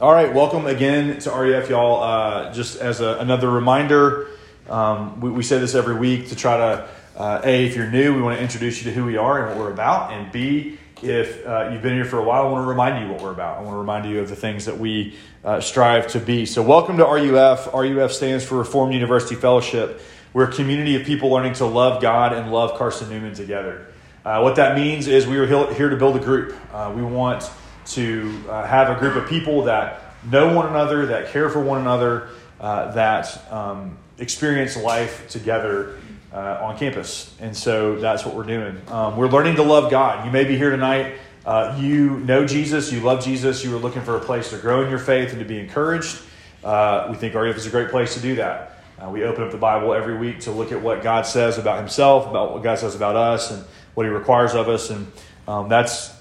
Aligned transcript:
All 0.00 0.14
right, 0.14 0.32
welcome 0.32 0.64
again 0.64 1.18
to 1.18 1.30
RUF, 1.30 1.68
y'all. 1.68 2.02
Uh, 2.02 2.54
just 2.54 2.78
as 2.78 3.02
a, 3.02 3.18
another 3.18 3.50
reminder, 3.50 4.28
um, 4.66 5.20
we, 5.20 5.28
we, 5.28 5.42
say 5.42 5.58
this 5.58 5.74
every 5.74 5.94
week 5.94 6.30
to 6.30 6.34
try 6.34 6.56
to, 6.56 6.88
uh, 7.18 7.42
A, 7.44 7.66
if 7.66 7.76
you're 7.76 7.90
new, 7.90 8.14
we 8.14 8.22
want 8.22 8.38
to 8.38 8.42
introduce 8.42 8.78
you 8.78 8.84
to 8.84 8.96
who 8.96 9.04
we 9.04 9.18
are 9.18 9.46
and 9.46 9.48
what 9.48 9.58
we're 9.58 9.70
about. 9.70 10.10
And 10.10 10.32
B, 10.32 10.78
if 11.02 11.46
uh, 11.46 11.68
you've 11.70 11.82
been 11.82 11.92
here 11.92 12.06
for 12.06 12.18
a 12.18 12.24
while, 12.24 12.46
I 12.46 12.50
want 12.50 12.64
to 12.64 12.68
remind 12.70 13.04
you 13.04 13.12
what 13.12 13.22
we're 13.22 13.32
about. 13.32 13.58
I 13.58 13.60
want 13.60 13.74
to 13.74 13.78
remind 13.78 14.06
you 14.06 14.20
of 14.20 14.30
the 14.30 14.36
things 14.36 14.64
that 14.64 14.78
we 14.78 15.18
uh, 15.44 15.60
strive 15.60 16.06
to 16.12 16.18
be. 16.18 16.46
So, 16.46 16.62
welcome 16.62 16.96
to 16.96 17.04
RUF. 17.04 17.68
RUF 17.74 18.10
stands 18.10 18.42
for 18.42 18.56
Reformed 18.56 18.94
University 18.94 19.34
Fellowship. 19.34 20.00
We're 20.32 20.48
a 20.48 20.52
community 20.52 20.96
of 20.96 21.04
people 21.04 21.28
learning 21.28 21.52
to 21.54 21.66
love 21.66 22.00
God 22.00 22.32
and 22.32 22.50
love 22.50 22.78
Carson 22.78 23.10
Newman 23.10 23.34
together. 23.34 23.88
Uh, 24.24 24.40
what 24.40 24.56
that 24.56 24.76
means 24.76 25.08
is 25.08 25.26
we 25.26 25.36
are 25.36 25.46
here 25.74 25.90
to 25.90 25.96
build 25.96 26.16
a 26.16 26.20
group. 26.20 26.56
Uh, 26.72 26.90
we 26.96 27.02
want 27.02 27.50
to 27.94 28.42
uh, 28.48 28.66
have 28.66 28.94
a 28.94 28.98
group 28.98 29.16
of 29.16 29.28
people 29.28 29.64
that 29.64 30.00
know 30.30 30.54
one 30.54 30.66
another, 30.66 31.06
that 31.06 31.30
care 31.30 31.48
for 31.48 31.62
one 31.62 31.80
another, 31.80 32.28
uh, 32.60 32.92
that 32.92 33.50
um, 33.52 33.96
experience 34.18 34.76
life 34.76 35.28
together 35.28 35.96
uh, 36.32 36.60
on 36.62 36.78
campus. 36.78 37.34
And 37.40 37.56
so 37.56 37.96
that's 37.96 38.24
what 38.24 38.34
we're 38.34 38.44
doing. 38.44 38.80
Um, 38.88 39.16
we're 39.16 39.28
learning 39.28 39.56
to 39.56 39.62
love 39.62 39.90
God. 39.90 40.24
You 40.24 40.30
may 40.30 40.44
be 40.44 40.56
here 40.56 40.70
tonight. 40.70 41.14
Uh, 41.44 41.76
you 41.80 42.18
know 42.20 42.46
Jesus, 42.46 42.92
you 42.92 43.00
love 43.00 43.24
Jesus, 43.24 43.64
you 43.64 43.74
are 43.74 43.78
looking 43.78 44.02
for 44.02 44.16
a 44.16 44.20
place 44.20 44.50
to 44.50 44.58
grow 44.58 44.84
in 44.84 44.90
your 44.90 44.98
faith 44.98 45.30
and 45.30 45.38
to 45.38 45.44
be 45.44 45.58
encouraged. 45.58 46.20
Uh, 46.62 47.08
we 47.10 47.16
think 47.16 47.34
RUF 47.34 47.56
is 47.56 47.66
a 47.66 47.70
great 47.70 47.88
place 47.88 48.12
to 48.14 48.20
do 48.20 48.34
that. 48.36 48.82
Uh, 48.98 49.08
we 49.08 49.24
open 49.24 49.42
up 49.42 49.50
the 49.50 49.56
Bible 49.56 49.94
every 49.94 50.18
week 50.18 50.40
to 50.40 50.50
look 50.50 50.72
at 50.72 50.82
what 50.82 51.02
God 51.02 51.24
says 51.24 51.56
about 51.56 51.78
Himself, 51.78 52.26
about 52.26 52.52
what 52.52 52.62
God 52.62 52.78
says 52.78 52.94
about 52.94 53.16
us, 53.16 53.50
and 53.50 53.64
what 53.94 54.04
He 54.04 54.12
requires 54.12 54.54
of 54.54 54.68
us. 54.68 54.90
And 54.90 55.10
um, 55.48 55.70
that's 55.70 56.19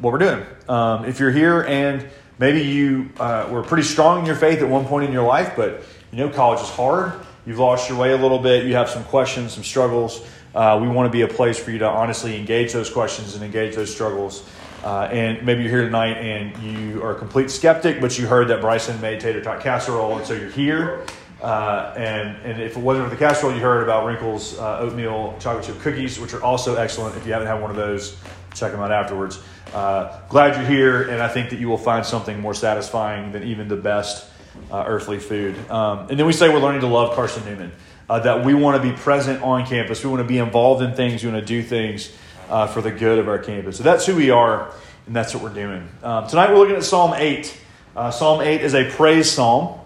what 0.00 0.12
we're 0.12 0.18
doing. 0.18 0.44
Um, 0.68 1.04
if 1.04 1.18
you're 1.20 1.30
here 1.30 1.62
and 1.62 2.06
maybe 2.38 2.62
you 2.62 3.10
uh, 3.18 3.48
were 3.50 3.62
pretty 3.62 3.82
strong 3.82 4.20
in 4.20 4.26
your 4.26 4.36
faith 4.36 4.60
at 4.60 4.68
one 4.68 4.84
point 4.84 5.06
in 5.06 5.12
your 5.12 5.26
life, 5.26 5.52
but 5.56 5.82
you 6.10 6.18
know 6.18 6.28
college 6.28 6.60
is 6.60 6.68
hard, 6.68 7.12
you've 7.46 7.58
lost 7.58 7.88
your 7.88 7.98
way 7.98 8.12
a 8.12 8.16
little 8.16 8.38
bit, 8.38 8.66
you 8.66 8.74
have 8.74 8.88
some 8.88 9.04
questions, 9.04 9.52
some 9.52 9.64
struggles. 9.64 10.26
Uh, 10.54 10.78
we 10.80 10.88
want 10.88 11.06
to 11.06 11.12
be 11.12 11.22
a 11.22 11.28
place 11.28 11.58
for 11.58 11.70
you 11.70 11.78
to 11.78 11.86
honestly 11.86 12.36
engage 12.38 12.72
those 12.72 12.88
questions 12.88 13.34
and 13.34 13.44
engage 13.44 13.74
those 13.74 13.92
struggles. 13.92 14.48
Uh, 14.82 15.08
and 15.10 15.44
maybe 15.44 15.62
you're 15.62 15.70
here 15.70 15.84
tonight 15.84 16.16
and 16.16 16.56
you 16.62 17.02
are 17.02 17.12
a 17.12 17.18
complete 17.18 17.50
skeptic, 17.50 18.00
but 18.00 18.18
you 18.18 18.26
heard 18.26 18.48
that 18.48 18.60
Bryson 18.60 19.00
made 19.00 19.20
tater 19.20 19.42
tot 19.42 19.60
casserole, 19.60 20.16
and 20.16 20.26
so 20.26 20.32
you're 20.32 20.50
here. 20.50 21.04
Uh, 21.42 21.92
and, 21.96 22.36
and 22.44 22.62
if 22.62 22.76
it 22.76 22.80
wasn't 22.80 23.04
for 23.04 23.10
the 23.10 23.18
casserole, 23.18 23.52
you 23.52 23.60
heard 23.60 23.82
about 23.82 24.06
Wrinkles 24.06 24.58
uh, 24.58 24.78
oatmeal 24.78 25.36
chocolate 25.38 25.64
chip 25.64 25.78
cookies, 25.80 26.18
which 26.18 26.32
are 26.32 26.42
also 26.42 26.76
excellent. 26.76 27.16
If 27.16 27.26
you 27.26 27.32
haven't 27.32 27.48
had 27.48 27.60
one 27.60 27.70
of 27.70 27.76
those, 27.76 28.16
check 28.56 28.72
them 28.72 28.80
out 28.80 28.90
afterwards. 28.90 29.38
Uh, 29.74 30.20
glad 30.28 30.56
you're 30.56 30.68
here, 30.68 31.02
and 31.02 31.22
I 31.22 31.28
think 31.28 31.50
that 31.50 31.58
you 31.58 31.68
will 31.68 31.78
find 31.78 32.04
something 32.04 32.40
more 32.40 32.54
satisfying 32.54 33.32
than 33.32 33.42
even 33.44 33.68
the 33.68 33.76
best 33.76 34.28
uh, 34.70 34.84
earthly 34.86 35.18
food. 35.18 35.54
Um, 35.70 36.08
and 36.08 36.18
then 36.18 36.26
we 36.26 36.32
say 36.32 36.48
we're 36.48 36.60
learning 36.60 36.80
to 36.80 36.86
love 36.86 37.14
Carson 37.14 37.44
Newman, 37.44 37.72
uh, 38.08 38.20
that 38.20 38.44
we 38.44 38.54
want 38.54 38.82
to 38.82 38.90
be 38.90 38.96
present 38.96 39.42
on 39.42 39.66
campus, 39.66 40.02
we 40.02 40.10
want 40.10 40.22
to 40.22 40.28
be 40.28 40.38
involved 40.38 40.82
in 40.82 40.94
things, 40.94 41.22
we 41.22 41.30
want 41.30 41.46
to 41.46 41.46
do 41.46 41.62
things 41.62 42.12
uh, 42.48 42.66
for 42.66 42.80
the 42.80 42.90
good 42.90 43.18
of 43.18 43.28
our 43.28 43.38
campus. 43.38 43.76
So 43.76 43.82
that's 43.82 44.06
who 44.06 44.16
we 44.16 44.30
are, 44.30 44.72
and 45.06 45.14
that's 45.14 45.34
what 45.34 45.42
we're 45.42 45.50
doing. 45.50 45.88
Um, 46.02 46.26
tonight 46.26 46.50
we're 46.50 46.58
looking 46.58 46.76
at 46.76 46.84
Psalm 46.84 47.12
8. 47.14 47.60
Uh, 47.94 48.10
psalm 48.10 48.40
8 48.40 48.60
is 48.62 48.74
a 48.74 48.88
praise 48.90 49.30
psalm. 49.30 49.80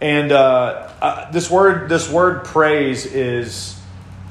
And 0.00 0.32
uh, 0.32 1.28
this 1.32 1.48
word, 1.48 1.88
this 1.88 2.10
word 2.10 2.44
praise 2.44 3.06
is, 3.06 3.78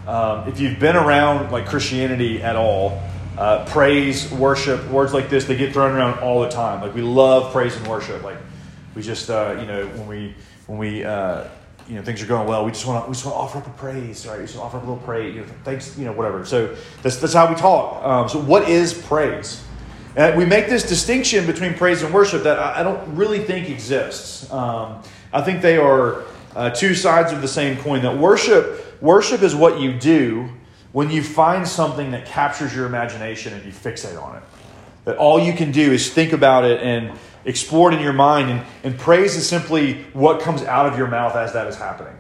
um, 0.06 0.50
if 0.50 0.60
you've 0.60 0.80
been 0.80 0.98
around 0.98 1.52
like 1.52 1.66
Christianity 1.66 2.44
at 2.44 2.58
all, 2.58 3.02
uh, 3.42 3.66
praise, 3.66 4.32
worship, 4.34 4.88
words 4.92 5.16
like 5.16 5.28
this, 5.28 5.46
they 5.46 5.58
get 5.58 5.74
thrown 5.74 5.96
around 5.96 6.20
all 6.20 6.42
the 6.42 6.50
time. 6.50 6.80
Like 6.80 6.94
we 6.94 7.02
love 7.02 7.52
praise 7.52 7.76
and 7.76 7.88
worship. 7.88 8.22
Like 8.22 8.38
we 8.94 9.02
just, 9.02 9.32
uh, 9.32 9.58
you 9.60 9.66
know, 9.66 9.88
when 9.88 10.08
we, 10.08 10.36
when 10.68 10.78
we, 10.78 11.04
uh, 11.04 11.46
you 11.90 11.96
know, 11.96 12.04
things 12.04 12.22
are 12.22 12.28
going 12.28 12.48
well, 12.48 12.64
we 12.64 12.72
just 12.72 12.86
want 12.86 13.04
to, 13.04 13.10
we 13.10 13.16
just 13.16 13.26
want 13.26 13.36
to 13.36 13.40
offer 13.40 13.58
up 13.58 13.66
a 13.66 13.72
praise, 13.72 14.28
right? 14.28 14.40
We 14.40 14.46
just 14.46 14.60
offer 14.60 14.78
up 14.78 14.84
a 14.84 14.86
little 14.86 15.04
praise, 15.04 15.34
you 15.34 15.42
know, 15.42 15.48
thanks, 15.64 15.98
you 15.98 16.06
know, 16.06 16.12
whatever. 16.12 16.46
So 16.46 16.76
that's, 17.02 17.18
that's 17.18 17.34
how 17.34 17.50
we 17.50 17.56
talk. 17.56 18.06
Um, 18.06 18.30
so 18.30 18.40
what 18.40 18.70
is 18.70 18.94
praise? 18.94 19.64
And 20.16 20.38
we 20.38 20.46
make 20.46 20.68
this 20.68 20.88
distinction 20.88 21.48
between 21.48 21.74
praise 21.74 22.04
and 22.04 22.14
worship 22.14 22.44
that 22.44 22.60
I, 22.60 22.82
I 22.82 22.84
don't 22.84 23.16
really 23.16 23.44
think 23.44 23.72
exists. 23.72 24.52
Um, 24.52 25.02
I 25.34 25.42
think 25.42 25.64
they 25.64 25.78
are 25.78 26.26
uh, 26.56 26.70
two 26.70 26.94
sides 26.94 27.32
of 27.32 27.42
the 27.42 27.48
same 27.48 27.78
coin. 27.78 28.04
That 28.04 28.20
worship, 28.20 29.02
worship 29.02 29.42
is 29.42 29.56
what 29.56 29.80
you 29.80 29.94
do 29.94 30.48
when 30.92 31.10
you 31.10 31.24
find 31.24 31.68
something 31.68 32.12
that 32.12 32.26
captures 32.26 32.76
your 32.76 32.86
imagination 32.86 33.54
and 33.54 33.66
you 33.66 33.72
fixate 33.72 34.22
on 34.22 34.38
it. 34.38 34.44
That 35.06 35.18
all 35.18 35.40
you 35.40 35.54
can 35.54 35.72
do 35.72 35.92
is 35.92 36.14
think 36.14 36.34
about 36.34 36.64
it 36.64 36.82
and 36.82 37.18
explore 37.46 37.92
it 37.92 37.96
in 37.96 38.02
your 38.02 38.14
mind. 38.14 38.52
And, 38.52 38.66
and 38.84 39.00
praise 39.00 39.36
is 39.36 39.48
simply 39.48 40.04
what 40.14 40.42
comes 40.42 40.62
out 40.64 40.86
of 40.86 40.98
your 40.98 41.08
mouth 41.08 41.36
as 41.36 41.54
that 41.54 41.68
is 41.68 41.76
happening. 41.76 42.16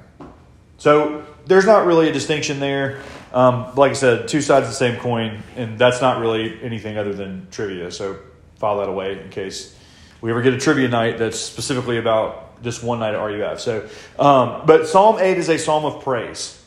So 0.77 1.25
there's 1.45 1.65
not 1.65 1.85
really 1.85 2.09
a 2.09 2.13
distinction 2.13 2.59
there. 2.59 3.01
Um, 3.33 3.75
like 3.75 3.91
I 3.91 3.93
said, 3.93 4.27
two 4.27 4.41
sides 4.41 4.65
of 4.65 4.71
the 4.71 4.75
same 4.75 4.99
coin, 4.99 5.43
and 5.55 5.77
that's 5.77 6.01
not 6.01 6.19
really 6.19 6.61
anything 6.63 6.97
other 6.97 7.13
than 7.13 7.47
trivia. 7.51 7.91
So 7.91 8.17
file 8.55 8.79
that 8.79 8.89
away 8.89 9.21
in 9.21 9.29
case 9.29 9.75
we 10.21 10.31
ever 10.31 10.41
get 10.41 10.53
a 10.53 10.57
trivia 10.57 10.87
night 10.87 11.17
that's 11.17 11.39
specifically 11.39 11.97
about 11.97 12.61
just 12.63 12.83
one 12.83 12.99
night 12.99 13.13
at 13.13 13.19
RUF. 13.19 13.59
So, 13.59 13.89
um, 14.19 14.63
but 14.65 14.87
Psalm 14.87 15.17
8 15.19 15.37
is 15.37 15.49
a 15.49 15.57
psalm 15.57 15.85
of 15.85 16.03
praise. 16.03 16.60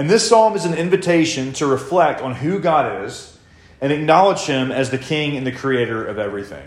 And 0.00 0.08
this 0.08 0.26
psalm 0.26 0.56
is 0.56 0.64
an 0.64 0.72
invitation 0.72 1.52
to 1.52 1.66
reflect 1.66 2.22
on 2.22 2.34
who 2.34 2.58
God 2.58 3.04
is 3.04 3.38
and 3.82 3.92
acknowledge 3.92 4.46
Him 4.46 4.72
as 4.72 4.88
the 4.88 4.96
King 4.96 5.36
and 5.36 5.46
the 5.46 5.52
Creator 5.52 6.06
of 6.06 6.18
everything. 6.18 6.66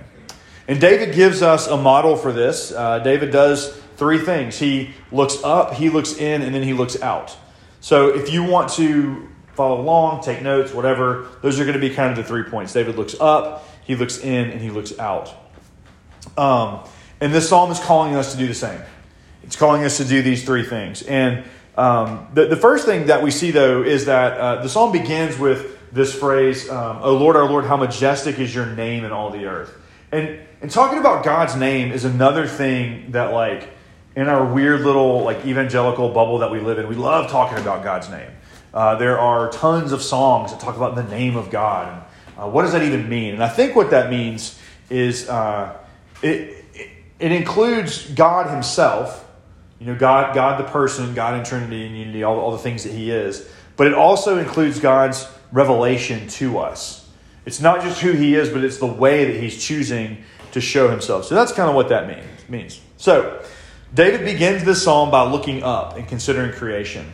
And 0.68 0.80
David 0.80 1.16
gives 1.16 1.42
us 1.42 1.66
a 1.66 1.76
model 1.76 2.16
for 2.16 2.32
this. 2.32 2.72
Uh, 2.72 3.00
David 3.00 3.32
does 3.32 3.76
three 3.96 4.20
things 4.20 4.60
he 4.60 4.92
looks 5.12 5.44
up, 5.44 5.74
he 5.74 5.90
looks 5.90 6.16
in, 6.16 6.44
and 6.44 6.54
then 6.54 6.62
he 6.62 6.74
looks 6.74 7.02
out. 7.02 7.36
So 7.82 8.10
if 8.10 8.32
you 8.32 8.44
want 8.44 8.70
to 8.74 9.28
follow 9.56 9.82
along, 9.82 10.22
take 10.22 10.44
notes, 10.44 10.72
whatever, 10.72 11.28
those 11.42 11.60
are 11.60 11.64
going 11.64 11.74
to 11.74 11.82
be 11.82 11.90
kind 11.90 12.12
of 12.12 12.18
the 12.18 12.24
three 12.24 12.44
points. 12.44 12.72
David 12.72 12.98
looks 12.98 13.16
up, 13.20 13.68
he 13.84 13.96
looks 13.96 14.20
in, 14.20 14.52
and 14.52 14.62
he 14.62 14.70
looks 14.70 15.00
out. 15.00 15.34
Um, 16.38 16.88
and 17.20 17.34
this 17.34 17.50
psalm 17.50 17.72
is 17.72 17.80
calling 17.80 18.14
us 18.14 18.34
to 18.34 18.38
do 18.38 18.46
the 18.46 18.54
same. 18.54 18.80
It's 19.42 19.56
calling 19.56 19.84
us 19.84 19.98
to 19.98 20.06
do 20.06 20.22
these 20.22 20.46
three 20.46 20.64
things. 20.64 21.02
And 21.02 21.46
um, 21.76 22.28
the, 22.34 22.46
the 22.46 22.56
first 22.56 22.86
thing 22.86 23.08
that 23.08 23.24
we 23.24 23.32
see, 23.32 23.52
though, 23.52 23.82
is 23.84 24.06
that 24.06 24.38
uh, 24.38 24.62
the 24.62 24.70
psalm 24.70 24.92
begins 24.92 25.38
with 25.40 25.80
this 25.92 26.14
phrase, 26.14 26.70
um, 26.70 27.00
O 27.02 27.16
Lord, 27.16 27.36
our 27.36 27.50
Lord, 27.50 27.66
how 27.66 27.78
majestic 27.78 28.40
is 28.40 28.54
your 28.54 28.66
name 28.66 29.06
in 29.06 29.12
all 29.12 29.30
the 29.30 29.46
earth. 29.46 29.76
And, 30.12 30.40
and 30.62 30.70
talking 30.70 31.00
about 31.00 31.24
God's 31.24 31.56
name 31.56 31.92
is 31.92 32.06
another 32.06 32.48
thing 32.48 33.12
that, 33.12 33.34
like, 33.34 33.70
in 34.16 34.28
our 34.28 34.46
weird 34.46 34.82
little, 34.82 35.24
like, 35.24 35.46
evangelical 35.46 36.10
bubble 36.10 36.40
that 36.40 36.52
we 36.52 36.60
live 36.60 36.78
in, 36.78 36.88
we 36.88 36.96
love 36.96 37.32
talking 37.32 37.58
about 37.58 37.84
God's 37.84 38.10
name. 38.10 38.30
Uh, 38.74 38.96
there 38.96 39.20
are 39.20 39.52
tons 39.52 39.92
of 39.92 40.02
songs 40.02 40.52
that 40.52 40.60
talk 40.60 40.76
about 40.76 40.96
the 40.96 41.04
name 41.04 41.36
of 41.36 41.50
God. 41.50 42.04
Uh, 42.38 42.50
what 42.50 42.64
does 42.64 42.72
that 42.72 42.84
even 42.84 43.08
mean? 43.10 43.34
And 43.34 43.44
I 43.44 43.50
think 43.50 43.76
what 43.76 43.92
that 43.92 44.10
means 44.10 44.60
is 44.90 45.30
uh, 45.30 45.78
it, 46.22 46.66
it, 46.74 46.90
it 47.20 47.32
includes 47.32 48.10
God 48.12 48.50
Himself 48.50 49.23
you 49.84 49.92
know, 49.92 50.00
God, 50.00 50.34
God 50.34 50.58
the 50.58 50.70
person, 50.70 51.14
God 51.14 51.38
in 51.38 51.44
Trinity 51.44 51.86
and 51.86 51.98
unity, 51.98 52.24
all, 52.24 52.40
all 52.40 52.52
the 52.52 52.58
things 52.58 52.86
that 52.86 52.94
He 52.94 53.12
is. 53.12 53.50
But 53.76 53.88
it 53.88 53.94
also 53.94 54.38
includes 54.38 54.80
God's 54.80 55.28
revelation 55.52 56.30
to 56.30 56.60
us. 56.60 57.06
It's 57.46 57.60
not 57.60 57.82
just 57.82 58.00
who 58.00 58.14
He 58.14 58.34
is, 58.34 58.50
but 58.50 58.64
it's 58.64 58.78
the 58.78 58.86
way 58.86 59.26
that 59.26 59.38
He's 59.38 59.62
choosing 59.62 60.24
to 60.54 60.62
show 60.62 60.90
Himself. 60.90 61.26
So 61.26 61.36
that's 61.36 61.52
kind 61.52 61.68
of 61.68 61.76
what 61.76 61.90
that 61.90 62.08
means. 62.08 62.50
means. 62.50 62.82
So 62.96 63.44
David 63.94 64.24
begins 64.24 64.64
this 64.64 64.82
psalm 64.82 65.12
by 65.12 65.30
looking 65.30 65.64
up 65.64 65.98
and 65.98 66.08
considering 66.08 66.54
creation. 66.54 67.12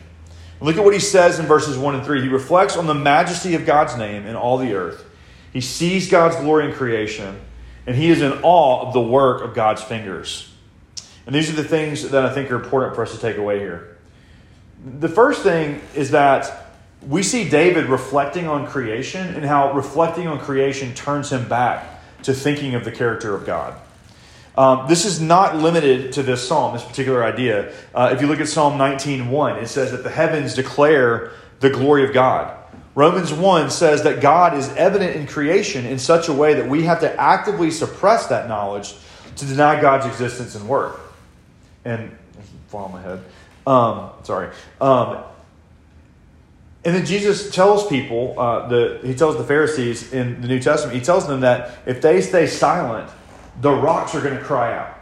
Look 0.61 0.77
at 0.77 0.83
what 0.83 0.93
he 0.93 0.99
says 0.99 1.39
in 1.39 1.47
verses 1.47 1.75
1 1.75 1.95
and 1.95 2.05
3. 2.05 2.21
He 2.21 2.27
reflects 2.27 2.77
on 2.77 2.85
the 2.85 2.93
majesty 2.93 3.55
of 3.55 3.65
God's 3.65 3.97
name 3.97 4.27
in 4.27 4.35
all 4.35 4.59
the 4.59 4.75
earth. 4.75 5.05
He 5.51 5.61
sees 5.61 6.11
God's 6.11 6.35
glory 6.35 6.67
in 6.67 6.73
creation, 6.73 7.39
and 7.87 7.95
he 7.95 8.09
is 8.09 8.21
in 8.21 8.33
awe 8.43 8.85
of 8.85 8.93
the 8.93 9.01
work 9.01 9.41
of 9.41 9.55
God's 9.55 9.81
fingers. 9.81 10.48
And 11.29 11.35
these 11.35 11.47
are 11.47 11.55
the 11.55 11.63
things 11.63 12.09
that 12.09 12.25
I 12.25 12.33
think 12.33 12.49
are 12.49 12.55
important 12.55 12.95
for 12.95 13.03
us 13.03 13.11
to 13.11 13.19
take 13.19 13.37
away 13.37 13.59
here. 13.59 13.95
The 14.83 15.07
first 15.07 15.43
thing 15.43 15.79
is 15.93 16.09
that 16.09 16.71
we 17.07 17.21
see 17.21 17.47
David 17.47 17.85
reflecting 17.85 18.47
on 18.47 18.65
creation 18.65 19.35
and 19.35 19.45
how 19.45 19.73
reflecting 19.73 20.27
on 20.27 20.39
creation 20.39 20.91
turns 20.95 21.31
him 21.31 21.47
back 21.47 22.01
to 22.23 22.33
thinking 22.33 22.73
of 22.73 22.83
the 22.83 22.91
character 22.91 23.35
of 23.35 23.45
God. 23.45 23.75
Um, 24.57 24.87
this 24.89 25.05
is 25.05 25.21
not 25.21 25.55
limited 25.55 26.13
to 26.13 26.23
this 26.23 26.47
psalm, 26.47 26.73
this 26.73 26.83
particular 26.83 27.23
idea. 27.23 27.73
Uh, 27.93 28.09
if 28.11 28.21
you 28.21 28.27
look 28.27 28.39
at 28.39 28.47
Psalm 28.47 28.79
19.1, 28.79 29.61
it 29.61 29.67
says 29.67 29.91
that 29.91 30.03
the 30.03 30.09
heavens 30.09 30.55
declare 30.55 31.33
the 31.59 31.69
glory 31.69 32.05
of 32.05 32.11
God. 32.11 32.57
Romans 32.95 33.31
1 33.31 33.69
says 33.69 34.01
that 34.01 34.19
God 34.19 34.57
is 34.57 34.67
evident 34.69 35.15
in 35.15 35.27
creation 35.27 35.85
in 35.85 35.99
such 35.99 36.27
a 36.27 36.33
way 36.33 36.55
that 36.55 36.67
we 36.67 36.85
have 36.85 37.01
to 37.01 37.19
actively 37.21 37.69
suppress 37.69 38.25
that 38.25 38.47
knowledge 38.47 38.95
to 39.35 39.45
deny 39.45 39.79
God's 39.79 40.07
existence 40.07 40.55
and 40.55 40.67
work 40.67 41.01
and 41.85 42.15
fall 42.67 42.85
on 42.85 42.91
my 42.91 43.01
head. 43.01 43.23
Um, 43.65 44.11
sorry. 44.23 44.49
Um, 44.79 45.23
and 46.85 46.95
then 46.95 47.05
Jesus 47.05 47.53
tells 47.53 47.87
people, 47.87 48.39
uh, 48.39 48.67
the, 48.67 48.99
he 49.03 49.13
tells 49.13 49.37
the 49.37 49.43
Pharisees 49.43 50.13
in 50.13 50.41
the 50.41 50.47
New 50.47 50.59
Testament, 50.59 50.97
he 50.97 51.03
tells 51.03 51.27
them 51.27 51.41
that 51.41 51.77
if 51.85 52.01
they 52.01 52.21
stay 52.21 52.47
silent, 52.47 53.09
the 53.61 53.71
rocks 53.71 54.15
are 54.15 54.21
going 54.21 54.37
to 54.37 54.43
cry 54.43 54.77
out. 54.77 54.97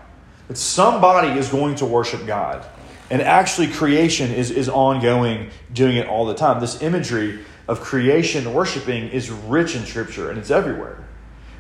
That 0.48 0.58
somebody 0.58 1.38
is 1.38 1.50
going 1.50 1.76
to 1.76 1.86
worship 1.86 2.26
God. 2.26 2.66
And 3.10 3.22
actually, 3.22 3.68
creation 3.68 4.32
is, 4.32 4.50
is 4.52 4.70
ongoing, 4.70 5.52
doing 5.72 5.98
it 5.98 6.08
all 6.08 6.26
the 6.26 6.34
time. 6.34 6.60
This 6.60 6.82
imagery 6.82 7.46
of 7.68 7.80
creation 7.82 8.54
worshiping 8.54 9.10
is 9.10 9.30
rich 9.30 9.76
in 9.76 9.86
Scripture 9.86 10.30
and 10.30 10.40
it's 10.40 10.52
everywhere. 10.52 11.04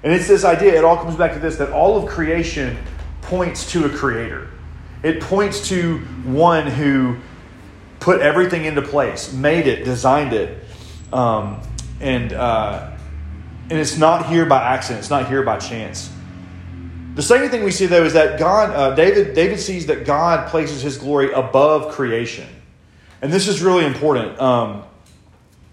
And 0.03 0.13
it's 0.13 0.27
this 0.27 0.43
idea, 0.43 0.77
it 0.77 0.83
all 0.83 0.97
comes 0.97 1.15
back 1.15 1.33
to 1.33 1.39
this 1.39 1.57
that 1.57 1.71
all 1.71 1.97
of 1.97 2.09
creation 2.09 2.77
points 3.21 3.69
to 3.71 3.85
a 3.85 3.89
creator. 3.89 4.49
It 5.07 5.21
points 5.21 5.69
to 5.69 5.99
one 6.25 6.67
who 6.67 7.15
put 8.01 8.19
everything 8.19 8.65
into 8.65 8.81
place, 8.81 9.31
made 9.31 9.65
it, 9.65 9.85
designed 9.85 10.33
it. 10.33 10.65
Um, 11.13 11.61
and, 12.01 12.33
uh, 12.33 12.91
and 13.69 13.79
it's 13.79 13.97
not 13.97 14.27
here 14.27 14.45
by 14.45 14.61
accident, 14.61 14.99
it's 14.99 15.09
not 15.09 15.29
here 15.29 15.43
by 15.43 15.59
chance. 15.59 16.11
The 17.15 17.23
second 17.23 17.51
thing 17.51 17.63
we 17.63 17.71
see, 17.71 17.85
though, 17.85 18.03
is 18.03 18.11
that 18.13 18.37
God, 18.37 18.71
uh, 18.71 18.95
David, 18.95 19.33
David 19.33 19.61
sees 19.61 19.85
that 19.85 20.05
God 20.05 20.49
places 20.49 20.81
his 20.81 20.97
glory 20.97 21.31
above 21.31 21.93
creation. 21.93 22.47
And 23.21 23.31
this 23.31 23.47
is 23.47 23.61
really 23.61 23.85
important. 23.85 24.37
Um, 24.41 24.83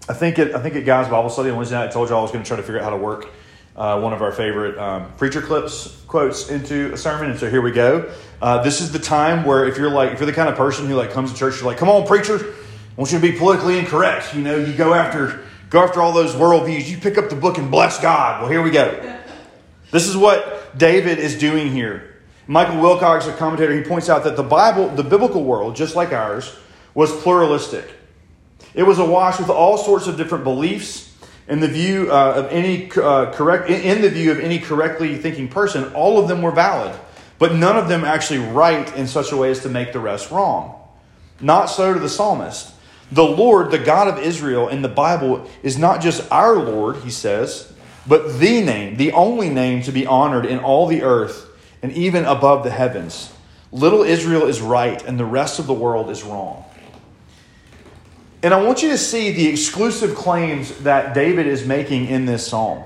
I 0.07 0.13
think 0.13 0.39
it, 0.39 0.55
I 0.55 0.61
think 0.61 0.75
at 0.75 0.85
Guys 0.85 1.09
Bible 1.09 1.29
Study 1.29 1.49
on 1.49 1.57
Wednesday 1.57 1.75
night, 1.75 1.89
I 1.89 1.91
told 1.91 2.09
you 2.09 2.15
I 2.15 2.21
was 2.21 2.31
going 2.31 2.43
to 2.43 2.47
try 2.47 2.55
to 2.55 2.63
figure 2.63 2.79
out 2.79 2.85
how 2.85 2.91
to 2.91 2.97
work 2.97 3.27
uh, 3.75 3.99
one 3.99 4.13
of 4.13 4.21
our 4.21 4.31
favorite 4.31 4.77
um, 4.77 5.11
preacher 5.17 5.41
clips 5.41 6.01
quotes 6.07 6.49
into 6.49 6.93
a 6.93 6.97
sermon, 6.97 7.31
and 7.31 7.39
so 7.39 7.49
here 7.49 7.61
we 7.61 7.71
go. 7.71 8.11
Uh, 8.41 8.63
this 8.63 8.81
is 8.81 8.91
the 8.91 8.99
time 8.99 9.43
where 9.43 9.65
if 9.65 9.77
you're 9.77 9.89
like 9.89 10.11
if 10.11 10.19
you're 10.19 10.25
the 10.25 10.33
kind 10.33 10.49
of 10.49 10.55
person 10.55 10.87
who 10.87 10.95
like 10.95 11.11
comes 11.11 11.31
to 11.31 11.37
church, 11.37 11.55
you're 11.57 11.65
like, 11.65 11.77
"Come 11.77 11.89
on, 11.89 12.07
preacher, 12.07 12.35
I 12.37 13.01
want 13.01 13.11
you 13.11 13.19
to 13.19 13.31
be 13.31 13.37
politically 13.37 13.77
incorrect." 13.77 14.33
You 14.33 14.41
know, 14.41 14.55
you 14.55 14.73
go 14.73 14.93
after 14.93 15.41
go 15.69 15.83
after 15.83 16.01
all 16.01 16.13
those 16.13 16.33
worldviews. 16.33 16.87
You 16.89 16.97
pick 16.97 17.17
up 17.17 17.29
the 17.29 17.35
book 17.35 17.57
and 17.57 17.69
bless 17.69 17.99
God. 18.01 18.41
Well, 18.41 18.49
here 18.49 18.61
we 18.61 18.71
go. 18.71 19.19
This 19.91 20.07
is 20.07 20.15
what 20.15 20.77
David 20.77 21.19
is 21.19 21.37
doing 21.37 21.71
here. 21.71 22.15
Michael 22.47 22.75
Wilcock, 22.75 23.27
a 23.27 23.35
commentator, 23.35 23.75
he 23.75 23.81
points 23.81 24.07
out 24.07 24.23
that 24.23 24.35
the 24.35 24.43
Bible, 24.43 24.89
the 24.89 25.03
biblical 25.03 25.43
world, 25.43 25.75
just 25.75 25.95
like 25.95 26.13
ours, 26.13 26.55
was 26.93 27.11
pluralistic. 27.21 27.89
It 28.75 28.83
was 28.83 28.99
awash 28.99 29.39
with 29.39 29.49
all 29.49 29.77
sorts 29.77 30.07
of 30.07 30.17
different 30.17 30.43
beliefs. 30.43 31.14
In 31.47 31.59
the 31.59 31.67
view 31.67 32.11
uh, 32.11 32.33
of 32.37 32.51
any 32.51 32.89
uh, 32.91 33.31
correct, 33.31 33.69
in 33.69 34.01
the 34.01 34.09
view 34.09 34.31
of 34.31 34.39
any 34.39 34.59
correctly 34.59 35.17
thinking 35.17 35.47
person, 35.47 35.93
all 35.93 36.17
of 36.17 36.27
them 36.27 36.41
were 36.41 36.51
valid, 36.51 36.99
but 37.37 37.53
none 37.53 37.77
of 37.77 37.87
them 37.87 38.03
actually 38.03 38.39
right 38.39 38.95
in 38.95 39.05
such 39.05 39.31
a 39.31 39.37
way 39.37 39.51
as 39.51 39.61
to 39.61 39.69
make 39.69 39.93
the 39.93 39.99
rest 39.99 40.31
wrong. 40.31 40.81
Not 41.39 41.65
so 41.65 41.93
to 41.93 41.99
the 41.99 42.09
psalmist. 42.09 42.73
The 43.11 43.23
Lord, 43.23 43.69
the 43.69 43.77
God 43.77 44.07
of 44.07 44.17
Israel 44.17 44.67
in 44.67 44.81
the 44.81 44.89
Bible, 44.89 45.47
is 45.61 45.77
not 45.77 46.01
just 46.01 46.29
our 46.31 46.55
Lord, 46.55 46.97
he 46.97 47.11
says, 47.11 47.71
but 48.07 48.39
the 48.39 48.61
name, 48.61 48.97
the 48.97 49.11
only 49.11 49.49
name 49.49 49.83
to 49.83 49.91
be 49.91 50.07
honored 50.07 50.45
in 50.45 50.59
all 50.59 50.87
the 50.87 51.03
earth 51.03 51.47
and 51.83 51.91
even 51.91 52.25
above 52.25 52.63
the 52.63 52.71
heavens. 52.71 53.31
Little 53.71 54.01
Israel 54.01 54.47
is 54.47 54.61
right, 54.61 55.03
and 55.05 55.19
the 55.19 55.25
rest 55.25 55.59
of 55.59 55.67
the 55.67 55.73
world 55.73 56.09
is 56.09 56.23
wrong. 56.23 56.63
And 58.45 58.53
I 58.53 58.61
want 58.61 58.83
you 58.83 58.89
to 58.89 58.97
see 58.99 59.31
the 59.31 59.47
exclusive 59.47 60.13
claims 60.13 60.77
that 60.81 61.15
David 61.15 61.47
is 61.47 61.65
making 61.65 62.05
in 62.05 62.27
this 62.27 62.45
psalm. 62.47 62.83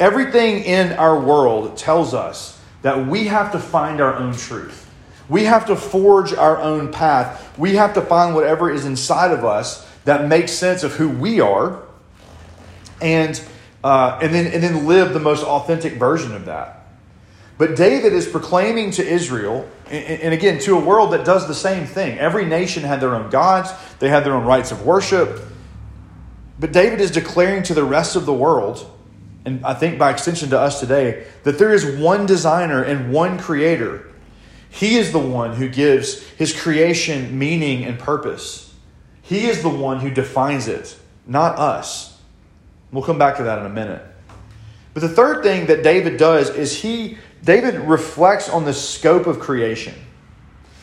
Everything 0.00 0.64
in 0.64 0.92
our 0.94 1.20
world 1.20 1.76
tells 1.76 2.14
us 2.14 2.60
that 2.82 3.06
we 3.06 3.28
have 3.28 3.52
to 3.52 3.60
find 3.60 4.00
our 4.00 4.16
own 4.16 4.34
truth. 4.34 4.90
We 5.28 5.44
have 5.44 5.66
to 5.66 5.76
forge 5.76 6.32
our 6.32 6.58
own 6.58 6.90
path. 6.90 7.56
We 7.56 7.76
have 7.76 7.94
to 7.94 8.00
find 8.00 8.34
whatever 8.34 8.72
is 8.72 8.86
inside 8.86 9.30
of 9.30 9.44
us 9.44 9.88
that 10.04 10.26
makes 10.26 10.50
sense 10.50 10.82
of 10.82 10.94
who 10.94 11.08
we 11.08 11.38
are 11.40 11.80
and, 13.00 13.40
uh, 13.84 14.18
and, 14.20 14.34
then, 14.34 14.52
and 14.52 14.64
then 14.64 14.84
live 14.84 15.14
the 15.14 15.20
most 15.20 15.44
authentic 15.44 15.92
version 15.92 16.34
of 16.34 16.46
that. 16.46 16.79
But 17.60 17.76
David 17.76 18.14
is 18.14 18.26
proclaiming 18.26 18.90
to 18.92 19.06
Israel, 19.06 19.68
and 19.90 20.32
again, 20.32 20.60
to 20.60 20.78
a 20.78 20.80
world 20.80 21.12
that 21.12 21.26
does 21.26 21.46
the 21.46 21.54
same 21.54 21.84
thing. 21.84 22.18
Every 22.18 22.46
nation 22.46 22.84
had 22.84 23.02
their 23.02 23.14
own 23.14 23.28
gods, 23.28 23.70
they 23.98 24.08
had 24.08 24.24
their 24.24 24.32
own 24.32 24.46
rites 24.46 24.72
of 24.72 24.86
worship. 24.86 25.42
But 26.58 26.72
David 26.72 27.02
is 27.02 27.10
declaring 27.10 27.62
to 27.64 27.74
the 27.74 27.84
rest 27.84 28.16
of 28.16 28.24
the 28.24 28.32
world, 28.32 28.90
and 29.44 29.62
I 29.62 29.74
think 29.74 29.98
by 29.98 30.10
extension 30.10 30.48
to 30.48 30.58
us 30.58 30.80
today, 30.80 31.26
that 31.42 31.58
there 31.58 31.74
is 31.74 31.84
one 32.00 32.24
designer 32.24 32.82
and 32.82 33.12
one 33.12 33.38
creator. 33.38 34.10
He 34.70 34.96
is 34.96 35.12
the 35.12 35.18
one 35.18 35.56
who 35.56 35.68
gives 35.68 36.26
his 36.30 36.58
creation 36.58 37.38
meaning 37.38 37.84
and 37.84 37.98
purpose. 37.98 38.74
He 39.20 39.48
is 39.50 39.60
the 39.60 39.68
one 39.68 40.00
who 40.00 40.08
defines 40.08 40.66
it, 40.66 40.98
not 41.26 41.58
us. 41.58 42.22
We'll 42.90 43.04
come 43.04 43.18
back 43.18 43.36
to 43.36 43.42
that 43.42 43.58
in 43.58 43.66
a 43.66 43.68
minute. 43.68 44.02
But 44.94 45.02
the 45.02 45.10
third 45.10 45.42
thing 45.42 45.66
that 45.66 45.82
David 45.82 46.16
does 46.16 46.48
is 46.48 46.80
he 46.80 47.18
David 47.42 47.76
reflects 47.80 48.48
on 48.48 48.64
the 48.64 48.74
scope 48.74 49.26
of 49.26 49.40
creation. 49.40 49.94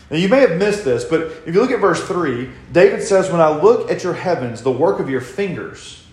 Now, 0.09 0.17
you 0.17 0.29
may 0.29 0.39
have 0.39 0.57
missed 0.57 0.85
this, 0.85 1.03
but 1.03 1.21
if 1.45 1.53
you 1.53 1.61
look 1.61 1.71
at 1.71 1.79
verse 1.79 2.05
3, 2.07 2.49
David 2.71 3.03
says, 3.03 3.29
When 3.29 3.41
I 3.41 3.49
look 3.49 3.91
at 3.91 4.03
your 4.03 4.13
heavens, 4.13 4.61
the 4.61 4.71
work 4.71 4.99
of 4.99 5.09
your 5.09 5.21
fingers. 5.21 6.05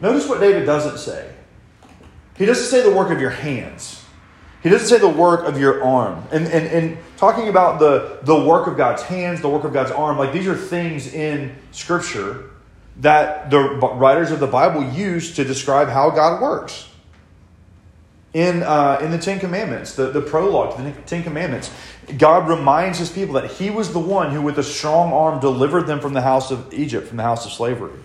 Notice 0.00 0.28
what 0.28 0.40
David 0.40 0.66
doesn't 0.66 0.98
say. 0.98 1.32
He 2.36 2.44
doesn't 2.44 2.66
say 2.66 2.82
the 2.82 2.94
work 2.94 3.10
of 3.10 3.20
your 3.20 3.30
hands. 3.30 4.04
He 4.62 4.68
doesn't 4.68 4.88
say 4.88 4.98
the 4.98 5.08
work 5.08 5.46
of 5.46 5.60
your 5.60 5.82
arm. 5.84 6.24
And, 6.32 6.46
and, 6.48 6.66
and 6.66 6.98
talking 7.16 7.48
about 7.48 7.78
the, 7.78 8.18
the 8.22 8.44
work 8.44 8.66
of 8.66 8.76
God's 8.76 9.02
hands, 9.02 9.40
the 9.40 9.48
work 9.48 9.64
of 9.64 9.72
God's 9.72 9.92
arm, 9.92 10.18
like 10.18 10.32
these 10.32 10.48
are 10.48 10.56
things 10.56 11.12
in 11.14 11.54
Scripture 11.70 12.50
that 12.96 13.48
the 13.48 13.60
writers 13.60 14.32
of 14.32 14.40
the 14.40 14.46
Bible 14.46 14.82
use 14.90 15.36
to 15.36 15.44
describe 15.44 15.88
how 15.88 16.10
God 16.10 16.42
works 16.42 16.88
in, 18.36 18.62
uh, 18.62 18.98
in 19.00 19.10
the 19.10 19.16
Ten 19.16 19.40
Commandments, 19.40 19.94
the, 19.94 20.10
the 20.10 20.20
prologue 20.20 20.76
to 20.76 20.82
the 20.82 20.92
Ten 21.06 21.22
Commandments, 21.22 21.70
God 22.18 22.50
reminds 22.50 22.98
his 22.98 23.08
people 23.08 23.32
that 23.36 23.50
he 23.52 23.70
was 23.70 23.94
the 23.94 23.98
one 23.98 24.30
who, 24.30 24.42
with 24.42 24.58
a 24.58 24.62
strong 24.62 25.10
arm, 25.10 25.40
delivered 25.40 25.86
them 25.86 26.00
from 26.00 26.12
the 26.12 26.20
house 26.20 26.50
of 26.50 26.74
Egypt, 26.74 27.08
from 27.08 27.16
the 27.16 27.22
house 27.22 27.46
of 27.46 27.52
slavery. 27.52 27.98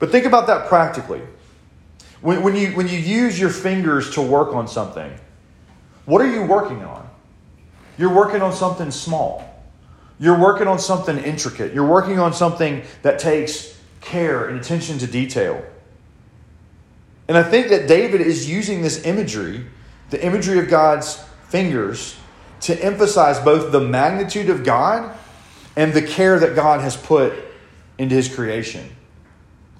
But 0.00 0.10
think 0.10 0.26
about 0.26 0.48
that 0.48 0.66
practically. 0.66 1.20
When, 2.20 2.42
when, 2.42 2.56
you, 2.56 2.72
when 2.72 2.88
you 2.88 2.98
use 2.98 3.38
your 3.38 3.50
fingers 3.50 4.12
to 4.14 4.22
work 4.22 4.52
on 4.56 4.66
something, 4.66 5.12
what 6.04 6.20
are 6.20 6.28
you 6.28 6.42
working 6.42 6.82
on? 6.82 7.08
You're 7.98 8.12
working 8.12 8.42
on 8.42 8.52
something 8.52 8.90
small. 8.90 9.48
You're 10.18 10.40
working 10.40 10.66
on 10.66 10.80
something 10.80 11.16
intricate. 11.16 11.72
You're 11.72 11.86
working 11.86 12.18
on 12.18 12.32
something 12.32 12.82
that 13.02 13.20
takes 13.20 13.80
care 14.00 14.48
and 14.48 14.58
attention 14.58 14.98
to 14.98 15.06
detail. 15.06 15.64
And 17.28 17.36
I 17.36 17.42
think 17.42 17.68
that 17.68 17.88
David 17.88 18.20
is 18.20 18.48
using 18.48 18.82
this 18.82 19.04
imagery, 19.04 19.66
the 20.10 20.24
imagery 20.24 20.58
of 20.58 20.68
God's 20.68 21.22
fingers, 21.48 22.16
to 22.62 22.82
emphasize 22.82 23.38
both 23.40 23.72
the 23.72 23.80
magnitude 23.80 24.48
of 24.48 24.64
God 24.64 25.16
and 25.76 25.92
the 25.92 26.02
care 26.02 26.38
that 26.38 26.54
God 26.54 26.80
has 26.80 26.96
put 26.96 27.34
into 27.98 28.14
his 28.14 28.32
creation. 28.32 28.88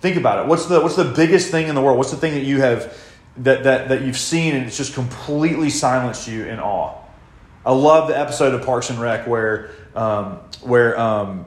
Think 0.00 0.17
about 0.17 0.45
it. 0.45 0.49
What's 0.49 0.67
the, 0.67 0.81
what's 0.81 0.97
the 0.97 1.05
biggest 1.05 1.50
thing 1.50 1.69
in 1.69 1.75
the 1.75 1.81
world? 1.81 1.99
What's 1.99 2.11
the 2.11 2.17
thing 2.17 2.35
that 2.35 2.45
you 2.45 2.61
have 2.61 2.97
that, 3.38 3.65
that, 3.65 3.88
that 3.88 4.03
you've 4.03 4.19
seen 4.19 4.55
and 4.55 4.67
it's 4.67 4.76
just 4.76 4.95
completely 4.95 5.71
silenced 5.71 6.29
you 6.29 6.45
in 6.45 6.61
awe? 6.61 6.95
I 7.65 7.73
love 7.73 8.09
the 8.09 8.17
episode 8.17 8.55
of 8.55 8.65
Parks 8.65 8.91
and 8.91 9.00
Rec 9.00 9.26
where 9.26 9.71
um, 9.97 10.38
where 10.62 10.99
um, 11.00 11.47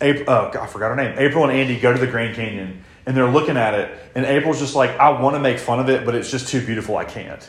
April, 0.00 0.24
oh 0.28 0.50
God, 0.52 0.64
I 0.64 0.66
forgot 0.66 0.88
her 0.88 0.96
name. 0.96 1.14
April 1.18 1.44
and 1.44 1.52
Andy 1.52 1.80
go 1.80 1.92
to 1.92 1.98
the 1.98 2.06
Grand 2.06 2.34
Canyon 2.34 2.83
and 3.06 3.16
they're 3.16 3.30
looking 3.30 3.56
at 3.56 3.74
it, 3.74 3.98
and 4.14 4.24
April's 4.24 4.60
just 4.60 4.74
like, 4.74 4.98
I 4.98 5.20
want 5.20 5.36
to 5.36 5.40
make 5.40 5.58
fun 5.58 5.80
of 5.80 5.88
it, 5.88 6.06
but 6.06 6.14
it's 6.14 6.30
just 6.30 6.48
too 6.48 6.64
beautiful, 6.64 6.96
I 6.96 7.04
can't. 7.04 7.48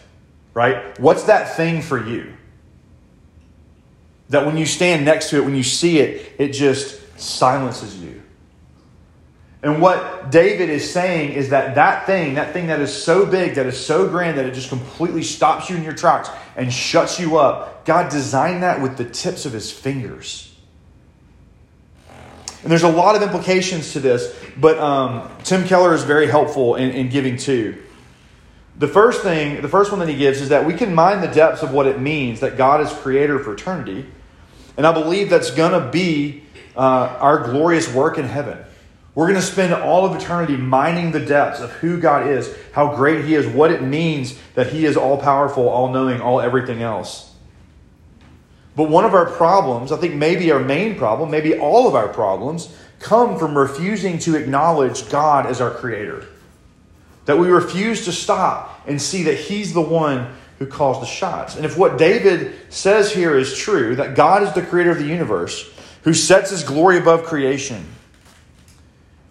Right? 0.53 0.97
What's 0.99 1.23
that 1.23 1.55
thing 1.55 1.81
for 1.81 2.05
you? 2.05 2.33
That 4.29 4.45
when 4.45 4.57
you 4.57 4.65
stand 4.65 5.05
next 5.05 5.29
to 5.29 5.37
it, 5.37 5.45
when 5.45 5.55
you 5.55 5.63
see 5.63 5.99
it, 5.99 6.33
it 6.37 6.51
just 6.53 7.19
silences 7.19 7.97
you. 7.97 8.21
And 9.61 9.81
what 9.81 10.29
David 10.29 10.69
is 10.69 10.91
saying 10.91 11.33
is 11.33 11.49
that 11.49 11.75
that 11.75 12.05
thing, 12.05 12.35
that 12.35 12.53
thing 12.53 12.67
that 12.67 12.79
is 12.81 12.93
so 12.93 13.25
big, 13.25 13.55
that 13.55 13.65
is 13.65 13.83
so 13.83 14.07
grand, 14.07 14.37
that 14.37 14.45
it 14.45 14.53
just 14.53 14.69
completely 14.69 15.23
stops 15.23 15.69
you 15.69 15.75
in 15.75 15.83
your 15.83 15.93
tracks 15.93 16.29
and 16.55 16.71
shuts 16.71 17.19
you 17.19 17.37
up, 17.37 17.83
God 17.83 18.11
designed 18.11 18.61
that 18.63 18.81
with 18.81 18.97
the 18.97 19.05
tips 19.05 19.45
of 19.45 19.53
his 19.53 19.71
fingers. 19.71 20.54
And 22.65 22.71
there's 22.71 22.81
a 22.81 22.89
lot 22.89 23.15
of 23.15 23.21
implications 23.21 23.93
to 23.93 23.99
this, 23.99 24.35
but 24.57 24.79
um, 24.79 25.29
Tim 25.43 25.67
Keller 25.67 25.93
is 25.93 26.03
very 26.03 26.25
helpful 26.25 26.73
in, 26.73 26.89
in 26.89 27.09
giving 27.09 27.37
two. 27.37 27.79
The 28.79 28.87
first 28.87 29.21
thing, 29.21 29.61
the 29.61 29.69
first 29.69 29.91
one 29.91 29.99
that 29.99 30.09
he 30.09 30.15
gives 30.15 30.41
is 30.41 30.49
that 30.49 30.65
we 30.65 30.73
can 30.73 30.95
mine 30.95 31.21
the 31.21 31.27
depths 31.27 31.61
of 31.61 31.71
what 31.71 31.85
it 31.85 32.01
means 32.01 32.39
that 32.39 32.57
God 32.57 32.81
is 32.81 32.91
creator 32.91 33.37
for 33.37 33.53
eternity. 33.53 34.07
And 34.77 34.87
I 34.87 34.93
believe 34.93 35.29
that's 35.29 35.51
going 35.51 35.79
to 35.79 35.91
be 35.91 36.41
uh, 36.75 36.79
our 37.19 37.51
glorious 37.51 37.87
work 37.93 38.17
in 38.17 38.25
heaven. 38.25 38.57
We're 39.13 39.27
going 39.27 39.39
to 39.39 39.45
spend 39.45 39.71
all 39.71 40.03
of 40.03 40.19
eternity 40.19 40.57
mining 40.57 41.11
the 41.11 41.23
depths 41.23 41.59
of 41.59 41.71
who 41.73 41.99
God 41.99 42.25
is, 42.25 42.51
how 42.73 42.95
great 42.95 43.25
He 43.25 43.35
is, 43.35 43.45
what 43.45 43.69
it 43.69 43.83
means 43.83 44.39
that 44.55 44.73
He 44.73 44.85
is 44.85 44.97
all 44.97 45.19
powerful, 45.19 45.69
all 45.69 45.89
knowing, 45.89 46.19
all 46.19 46.41
everything 46.41 46.81
else. 46.81 47.31
But 48.75 48.89
one 48.89 49.05
of 49.05 49.13
our 49.13 49.25
problems, 49.25 49.91
I 49.91 49.97
think 49.97 50.15
maybe 50.15 50.51
our 50.51 50.59
main 50.59 50.95
problem, 50.97 51.31
maybe 51.31 51.57
all 51.57 51.87
of 51.87 51.95
our 51.95 52.09
problems, 52.09 52.75
come 52.99 53.37
from 53.37 53.57
refusing 53.57 54.19
to 54.19 54.35
acknowledge 54.35 55.09
God 55.09 55.45
as 55.45 55.61
our 55.61 55.71
creator. 55.71 56.25
That 57.25 57.37
we 57.37 57.47
refuse 57.47 58.05
to 58.05 58.11
stop 58.11 58.81
and 58.85 59.01
see 59.01 59.23
that 59.23 59.35
He's 59.35 59.73
the 59.73 59.81
one 59.81 60.35
who 60.59 60.67
calls 60.67 60.99
the 60.99 61.05
shots. 61.05 61.55
And 61.55 61.65
if 61.65 61.77
what 61.77 61.97
David 61.97 62.53
says 62.69 63.11
here 63.11 63.37
is 63.37 63.57
true, 63.57 63.95
that 63.95 64.15
God 64.15 64.43
is 64.43 64.53
the 64.53 64.61
creator 64.61 64.91
of 64.91 64.97
the 64.97 65.05
universe, 65.05 65.69
who 66.03 66.13
sets 66.13 66.51
His 66.51 66.63
glory 66.63 66.97
above 66.97 67.23
creation, 67.23 67.85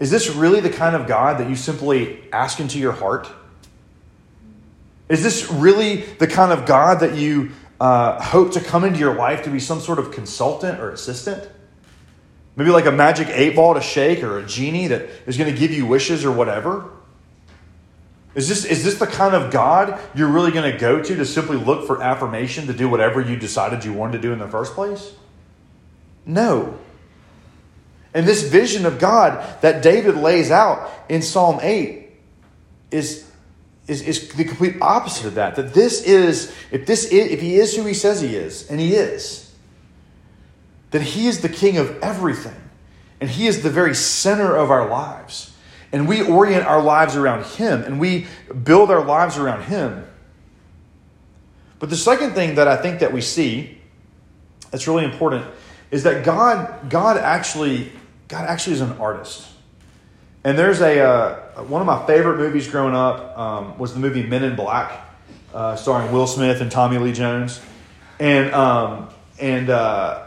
is 0.01 0.11
this 0.11 0.29
really 0.31 0.61
the 0.61 0.71
kind 0.71 0.97
of 0.97 1.07
God 1.07 1.39
that 1.39 1.49
you 1.49 1.57
simply 1.57 2.31
ask 2.33 2.61
into 2.61 2.79
your 2.79 2.93
heart? 2.93 3.31
Is 5.09 5.23
this 5.23 5.51
really 5.51 5.97
the 5.97 6.27
kind 6.27 6.51
of 6.51 6.67
God 6.67 7.01
that 7.01 7.15
you 7.15 7.53
uh, 7.81 8.23
hope 8.23 8.53
to 8.53 8.61
come 8.61 8.85
into 8.85 8.99
your 8.99 9.15
life 9.15 9.45
to 9.45 9.51
be 9.51 9.61
some 9.61 9.81
sort 9.81 9.99
of 9.99 10.11
consultant 10.13 10.81
or 10.81 10.91
assistant? 10.91 11.49
Maybe 12.57 12.71
like 12.71 12.87
a 12.87 12.93
magic 12.93 13.29
eight 13.29 13.57
ball 13.57 13.75
to 13.75 13.81
shake 13.81 14.23
or 14.23 14.39
a 14.39 14.47
genie 14.47 14.89
that 14.89 15.09
is 15.27 15.37
going 15.37 15.53
to 15.53 15.59
give 15.59 15.73
you 15.73 15.87
wishes 15.87 16.25
or 16.25 16.33
whatever? 16.33 16.91
Is 18.35 18.49
this, 18.49 18.65
is 18.65 18.83
this 18.85 18.99
the 18.99 19.07
kind 19.07 19.35
of 19.35 19.53
God 19.53 20.01
you're 20.15 20.29
really 20.29 20.51
going 20.51 20.71
to 20.71 20.79
go 20.79 21.03
to 21.03 21.17
to 21.17 21.25
simply 21.25 21.57
look 21.57 21.87
for 21.87 22.03
affirmation 22.03 22.67
to 22.67 22.73
do 22.73 22.89
whatever 22.89 23.21
you 23.21 23.37
decided 23.37 23.85
you 23.85 23.93
wanted 23.93 24.13
to 24.13 24.19
do 24.19 24.33
in 24.33 24.39
the 24.39 24.49
first 24.49 24.75
place? 24.75 25.13
No. 26.27 26.79
And 28.13 28.27
this 28.27 28.43
vision 28.45 28.87
of 28.87 28.99
God 28.99 29.61
that 29.61 29.83
David 29.83 30.17
lays 30.17 30.51
out 30.51 30.91
in 31.09 31.23
Psalm 31.23 31.61
8 31.63 32.11
is, 32.91 33.24
is, 33.87 34.03
is 34.03 34.29
the 34.31 34.45
complete 34.45 34.77
opposite 34.81 35.27
of 35.27 35.35
that. 35.35 35.57
That 35.57 35.75
this 35.75 36.03
is, 36.03 36.55
if 36.71 36.87
this 36.87 37.05
is, 37.05 37.31
if 37.31 37.41
he 37.41 37.57
is 37.57 37.77
who 37.77 37.85
he 37.85 37.95
says 37.95 38.21
he 38.21 38.35
is, 38.35 38.71
and 38.71 38.81
he 38.81 38.95
is, 38.95 39.53
then 40.91 41.03
he 41.03 41.27
is 41.27 41.41
the 41.41 41.49
king 41.49 41.77
of 41.77 41.99
everything. 42.01 42.55
And 43.21 43.31
he 43.31 43.47
is 43.47 43.63
the 43.63 43.71
very 43.71 43.95
center 43.95 44.55
of 44.55 44.71
our 44.71 44.89
lives. 44.89 45.53
And 45.93 46.09
we 46.09 46.23
orient 46.23 46.67
our 46.67 46.83
lives 46.83 47.17
around 47.17 47.45
him 47.45 47.83
and 47.83 48.01
we 48.01 48.27
build 48.65 48.91
our 48.91 49.05
lives 49.05 49.39
around 49.39 49.63
him. 49.65 50.05
But 51.79 51.91
the 51.91 51.97
second 51.97 52.33
thing 52.33 52.57
that 52.57 52.67
I 52.67 52.77
think 52.77 53.01
that 53.01 53.13
we 53.13 53.21
see 53.21 53.79
that's 54.71 54.89
really 54.89 55.05
important 55.05 55.47
is 55.91 56.03
that 56.03 56.25
God, 56.25 56.91
God 56.91 57.17
actually 57.17 57.93
God 58.27 58.47
actually 58.49 58.75
is 58.75 58.81
an 58.81 58.93
artist. 58.99 59.49
And 60.45 60.59
there's 60.59 60.83
a 60.83 61.01
uh, 61.01 61.63
one 61.63 61.81
of 61.81 61.87
my 61.87 62.05
favorite 62.07 62.37
movies 62.37 62.69
growing 62.69 62.95
up 62.95 63.39
um, 63.39 63.79
was 63.79 63.95
the 63.95 63.99
movie 63.99 64.23
Men 64.23 64.45
in 64.45 64.55
Black, 64.55 64.93
uh, 65.55 65.75
starring 65.75 66.13
Will 66.13 66.27
Smith 66.27 66.61
and 66.61 66.71
Tommy 66.71 66.99
Lee 66.99 67.15
Jones, 67.15 67.63
and 68.21 68.53
um, 68.53 69.09
and 69.41 69.71
uh, 69.71 70.27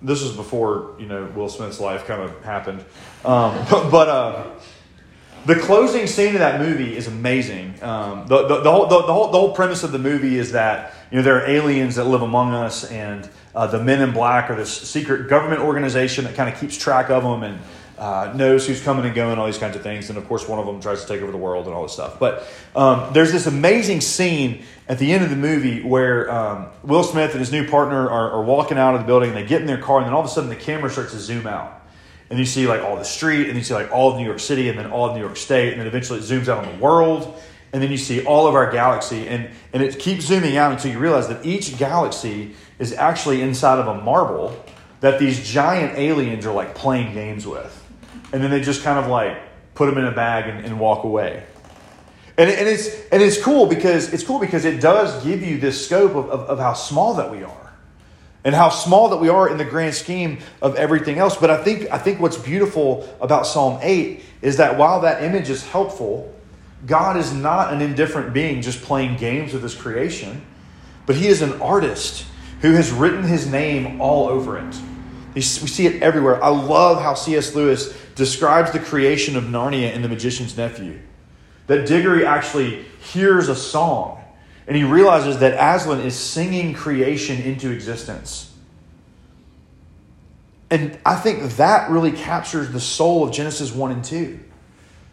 this 0.00 0.22
was 0.22 0.34
before 0.34 0.96
you 0.98 1.04
know 1.04 1.26
Will 1.36 1.50
Smith's 1.50 1.80
life 1.80 2.06
kind 2.06 2.22
of 2.22 2.42
happened, 2.42 2.80
um, 3.26 3.62
but, 3.70 3.90
but 3.90 4.08
uh, 4.08 4.50
the 5.44 5.56
closing 5.56 6.06
scene 6.06 6.32
of 6.32 6.40
that 6.40 6.62
movie 6.62 6.96
is 6.96 7.06
amazing. 7.06 7.74
Um, 7.82 8.26
the, 8.26 8.46
the, 8.48 8.60
the, 8.60 8.70
whole, 8.70 8.86
the, 8.86 9.02
the, 9.02 9.12
whole, 9.12 9.30
the 9.30 9.38
whole 9.38 9.54
premise 9.54 9.82
of 9.82 9.92
the 9.92 9.98
movie 9.98 10.38
is 10.38 10.52
that 10.52 10.94
you 11.10 11.18
know 11.18 11.22
there 11.22 11.42
are 11.42 11.46
aliens 11.46 11.96
that 11.96 12.04
live 12.04 12.22
among 12.22 12.54
us, 12.54 12.90
and 12.90 13.28
uh, 13.54 13.66
the 13.66 13.84
Men 13.84 14.00
in 14.00 14.12
Black 14.12 14.48
are 14.48 14.56
this 14.56 14.72
secret 14.72 15.28
government 15.28 15.60
organization 15.60 16.24
that 16.24 16.34
kind 16.36 16.52
of 16.52 16.58
keeps 16.58 16.78
track 16.78 17.10
of 17.10 17.22
them 17.22 17.42
and 17.42 17.58
uh, 17.98 18.32
knows 18.34 18.66
who's 18.66 18.82
coming 18.82 19.04
and 19.04 19.14
going, 19.14 19.38
all 19.38 19.46
these 19.46 19.58
kinds 19.58 19.76
of 19.76 19.82
things. 19.82 20.08
And 20.08 20.18
of 20.18 20.26
course, 20.28 20.48
one 20.48 20.58
of 20.58 20.66
them 20.66 20.80
tries 20.80 21.02
to 21.02 21.08
take 21.08 21.20
over 21.20 21.32
the 21.32 21.38
world 21.38 21.66
and 21.66 21.74
all 21.74 21.82
this 21.82 21.92
stuff. 21.92 22.18
But 22.18 22.46
um, 22.74 23.12
there's 23.12 23.32
this 23.32 23.46
amazing 23.46 24.00
scene 24.00 24.64
at 24.88 24.98
the 24.98 25.12
end 25.12 25.24
of 25.24 25.30
the 25.30 25.36
movie 25.36 25.82
where 25.82 26.30
um, 26.30 26.68
Will 26.82 27.02
Smith 27.02 27.32
and 27.32 27.40
his 27.40 27.52
new 27.52 27.68
partner 27.68 28.08
are, 28.08 28.30
are 28.32 28.42
walking 28.42 28.78
out 28.78 28.94
of 28.94 29.00
the 29.00 29.06
building. 29.06 29.30
And 29.30 29.38
they 29.38 29.46
get 29.46 29.60
in 29.60 29.66
their 29.66 29.80
car, 29.80 29.98
and 29.98 30.06
then 30.06 30.14
all 30.14 30.20
of 30.20 30.26
a 30.26 30.30
sudden 30.30 30.48
the 30.48 30.56
camera 30.56 30.90
starts 30.90 31.12
to 31.12 31.18
zoom 31.18 31.46
out 31.46 31.78
and 32.30 32.38
you 32.38 32.44
see 32.44 32.66
like 32.66 32.82
all 32.82 32.96
the 32.96 33.04
street, 33.04 33.48
and 33.48 33.56
you 33.56 33.64
see 33.64 33.74
like 33.74 33.90
all 33.90 34.10
of 34.10 34.18
New 34.18 34.24
York 34.24 34.40
City, 34.40 34.68
and 34.68 34.78
then 34.78 34.90
all 34.90 35.08
of 35.08 35.14
New 35.14 35.22
York 35.22 35.36
State, 35.36 35.72
and 35.72 35.80
then 35.80 35.86
eventually 35.86 36.18
it 36.18 36.22
zooms 36.22 36.48
out 36.48 36.64
on 36.64 36.76
the 36.76 36.82
world, 36.82 37.40
and 37.72 37.82
then 37.82 37.90
you 37.90 37.96
see 37.96 38.24
all 38.24 38.46
of 38.46 38.54
our 38.54 38.70
galaxy, 38.70 39.26
and 39.28 39.50
and 39.72 39.82
it 39.82 39.98
keeps 39.98 40.26
zooming 40.26 40.56
out 40.56 40.72
until 40.72 40.92
you 40.92 40.98
realize 40.98 41.28
that 41.28 41.44
each 41.44 41.78
galaxy 41.78 42.54
is 42.78 42.92
actually 42.92 43.40
inside 43.40 43.78
of 43.78 43.86
a 43.88 44.02
marble 44.02 44.64
that 45.00 45.18
these 45.18 45.48
giant 45.48 45.96
aliens 45.96 46.44
are 46.44 46.52
like 46.52 46.74
playing 46.74 47.14
games 47.14 47.46
with. 47.46 47.74
And 48.32 48.42
then 48.42 48.50
they 48.50 48.60
just 48.60 48.82
kind 48.82 48.98
of 48.98 49.10
like 49.10 49.38
put 49.74 49.86
them 49.86 49.98
in 49.98 50.04
a 50.04 50.12
bag 50.12 50.48
and, 50.48 50.64
and 50.64 50.78
walk 50.78 51.04
away. 51.04 51.44
And, 52.36 52.50
and, 52.50 52.68
it's, 52.68 52.88
and 53.10 53.22
it's 53.22 53.42
cool 53.42 53.66
because 53.66 54.12
it's 54.12 54.22
cool 54.22 54.38
because 54.38 54.64
it 54.64 54.80
does 54.80 55.24
give 55.24 55.42
you 55.42 55.58
this 55.58 55.84
scope 55.84 56.14
of, 56.14 56.30
of, 56.30 56.40
of 56.42 56.58
how 56.58 56.74
small 56.74 57.14
that 57.14 57.30
we 57.30 57.42
are 57.42 57.68
and 58.44 58.54
how 58.54 58.68
small 58.68 59.08
that 59.08 59.16
we 59.16 59.28
are 59.28 59.48
in 59.48 59.58
the 59.58 59.64
grand 59.64 59.94
scheme 59.94 60.38
of 60.62 60.76
everything 60.76 61.18
else. 61.18 61.36
But 61.36 61.50
I 61.50 61.62
think, 61.62 61.90
I 61.90 61.98
think 61.98 62.20
what's 62.20 62.38
beautiful 62.38 63.08
about 63.20 63.46
Psalm 63.46 63.78
8 63.82 64.22
is 64.40 64.56
that 64.58 64.78
while 64.78 65.00
that 65.00 65.22
image 65.22 65.50
is 65.50 65.66
helpful, 65.66 66.32
God 66.86 67.16
is 67.16 67.32
not 67.32 67.72
an 67.72 67.82
indifferent 67.82 68.32
being 68.32 68.62
just 68.62 68.82
playing 68.82 69.16
games 69.16 69.52
with 69.52 69.62
his 69.62 69.74
creation, 69.74 70.42
but 71.06 71.16
he 71.16 71.26
is 71.26 71.42
an 71.42 71.60
artist 71.60 72.24
who 72.60 72.72
has 72.72 72.92
written 72.92 73.24
his 73.24 73.46
name 73.46 74.00
all 74.00 74.28
over 74.28 74.58
it. 74.58 74.80
We 75.34 75.40
see 75.42 75.86
it 75.86 76.02
everywhere. 76.02 76.42
I 76.42 76.48
love 76.48 77.02
how 77.02 77.14
C.S. 77.14 77.54
Lewis 77.54 77.96
describes 78.18 78.72
the 78.72 78.80
creation 78.80 79.36
of 79.36 79.44
Narnia 79.44 79.94
in 79.94 80.02
The 80.02 80.08
Magician's 80.08 80.56
Nephew. 80.56 80.98
That 81.68 81.86
Diggory 81.86 82.26
actually 82.26 82.84
hears 83.00 83.48
a 83.48 83.56
song 83.56 84.22
and 84.66 84.76
he 84.76 84.84
realizes 84.84 85.38
that 85.38 85.54
Aslan 85.54 86.00
is 86.00 86.14
singing 86.14 86.74
creation 86.74 87.40
into 87.40 87.70
existence. 87.70 88.52
And 90.70 90.98
I 91.06 91.16
think 91.16 91.52
that 91.56 91.90
really 91.90 92.12
captures 92.12 92.70
the 92.70 92.80
soul 92.80 93.26
of 93.26 93.32
Genesis 93.32 93.72
1 93.72 93.92
and 93.92 94.04
2. 94.04 94.38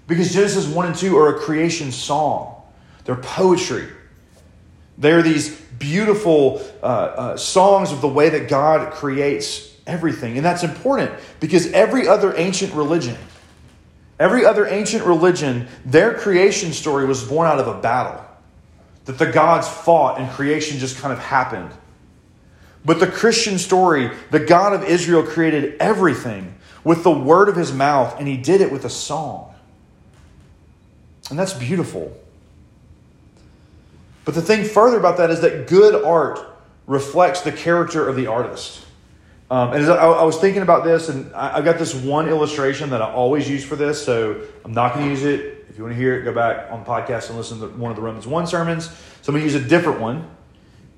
Because 0.08 0.34
Genesis 0.34 0.68
1 0.68 0.88
and 0.88 0.96
2 0.96 1.18
are 1.18 1.36
a 1.36 1.40
creation 1.40 1.94
song, 1.94 2.62
they're 3.06 3.16
poetry. 3.16 3.88
They're 4.98 5.22
these 5.22 5.58
beautiful 5.80 6.62
uh, 6.82 6.86
uh, 6.86 7.38
songs 7.38 7.92
of 7.92 8.02
the 8.02 8.08
way 8.08 8.30
that 8.30 8.50
God 8.50 8.92
creates 8.94 9.75
everything. 9.88 10.38
And 10.38 10.46
that's 10.46 10.64
important 10.64 11.12
because 11.40 11.72
every 11.72 12.08
other 12.08 12.36
ancient 12.38 12.74
religion, 12.74 13.18
every 14.20 14.46
other 14.46 14.66
ancient 14.68 15.04
religion, 15.04 15.68
their 15.86 16.14
creation 16.14 16.74
story 16.74 17.06
was 17.06 17.24
born 17.24 17.48
out 17.48 17.60
of 17.60 17.68
a 17.68 17.80
battle. 17.80 18.24
That 19.06 19.20
the 19.20 19.32
gods 19.32 19.68
fought 19.68 20.20
and 20.20 20.30
creation 20.32 20.80
just 20.80 20.98
kind 20.98 21.14
of 21.14 21.20
happened. 21.20 21.72
But 22.84 23.00
the 23.00 23.08
Christian 23.08 23.58
story, 23.58 24.12
the 24.32 24.40
God 24.40 24.74
of 24.74 24.84
Israel 24.84 25.24
created 25.24 25.76
everything 25.80 26.56
with 26.84 27.04
the 27.04 27.12
word 27.12 27.50
of 27.50 27.56
his 27.56 27.74
mouth, 27.74 28.16
and 28.20 28.28
he 28.28 28.38
did 28.38 28.62
it 28.62 28.72
with 28.72 28.86
a 28.86 28.90
song. 28.90 29.54
And 31.30 31.38
that's 31.38 31.54
beautiful. 31.54 32.16
But 34.24 34.36
the 34.36 34.42
thing 34.42 34.64
further 34.64 34.98
about 34.98 35.18
that 35.18 35.32
is 35.32 35.42
that 35.42 35.68
good 35.68 36.04
art 36.04 36.40
reflects 36.86 37.42
the 37.42 37.52
character 37.52 38.08
of 38.08 38.16
the 38.16 38.28
artist. 38.28 38.85
Um, 39.50 39.74
and 39.74 39.86
I, 39.86 39.96
I, 39.96 40.24
was 40.24 40.38
thinking 40.38 40.64
about 40.64 40.84
this, 40.84 41.08
and 41.08 41.34
I, 41.36 41.58
I, 41.58 41.62
got 41.62 41.78
this 41.78 41.94
one 41.94 42.28
illustration 42.28 42.90
that 42.90 43.02
I 43.04 43.12
always 43.12 43.48
use 43.48 43.64
for 43.64 43.76
this, 43.76 44.04
so 44.04 44.42
I'm 44.64 44.74
not 44.74 44.96
going 44.96 45.06
to 45.06 45.12
use 45.12 45.24
it. 45.24 45.68
If 45.70 45.78
you 45.78 45.84
want 45.84 45.94
to 45.96 46.00
hear 46.00 46.20
it, 46.20 46.24
go 46.24 46.34
back 46.34 46.72
on 46.72 46.80
the 46.80 46.86
podcast 46.86 47.30
and 47.30 47.38
listen 47.38 47.60
to 47.60 47.68
one 47.68 47.92
of 47.92 47.96
the 47.96 48.02
Romans 48.02 48.26
1 48.26 48.48
sermons. 48.48 48.86
So 49.22 49.32
I'm 49.32 49.34
going 49.34 49.48
to 49.48 49.54
use 49.54 49.64
a 49.64 49.68
different 49.68 50.00
one. 50.00 50.28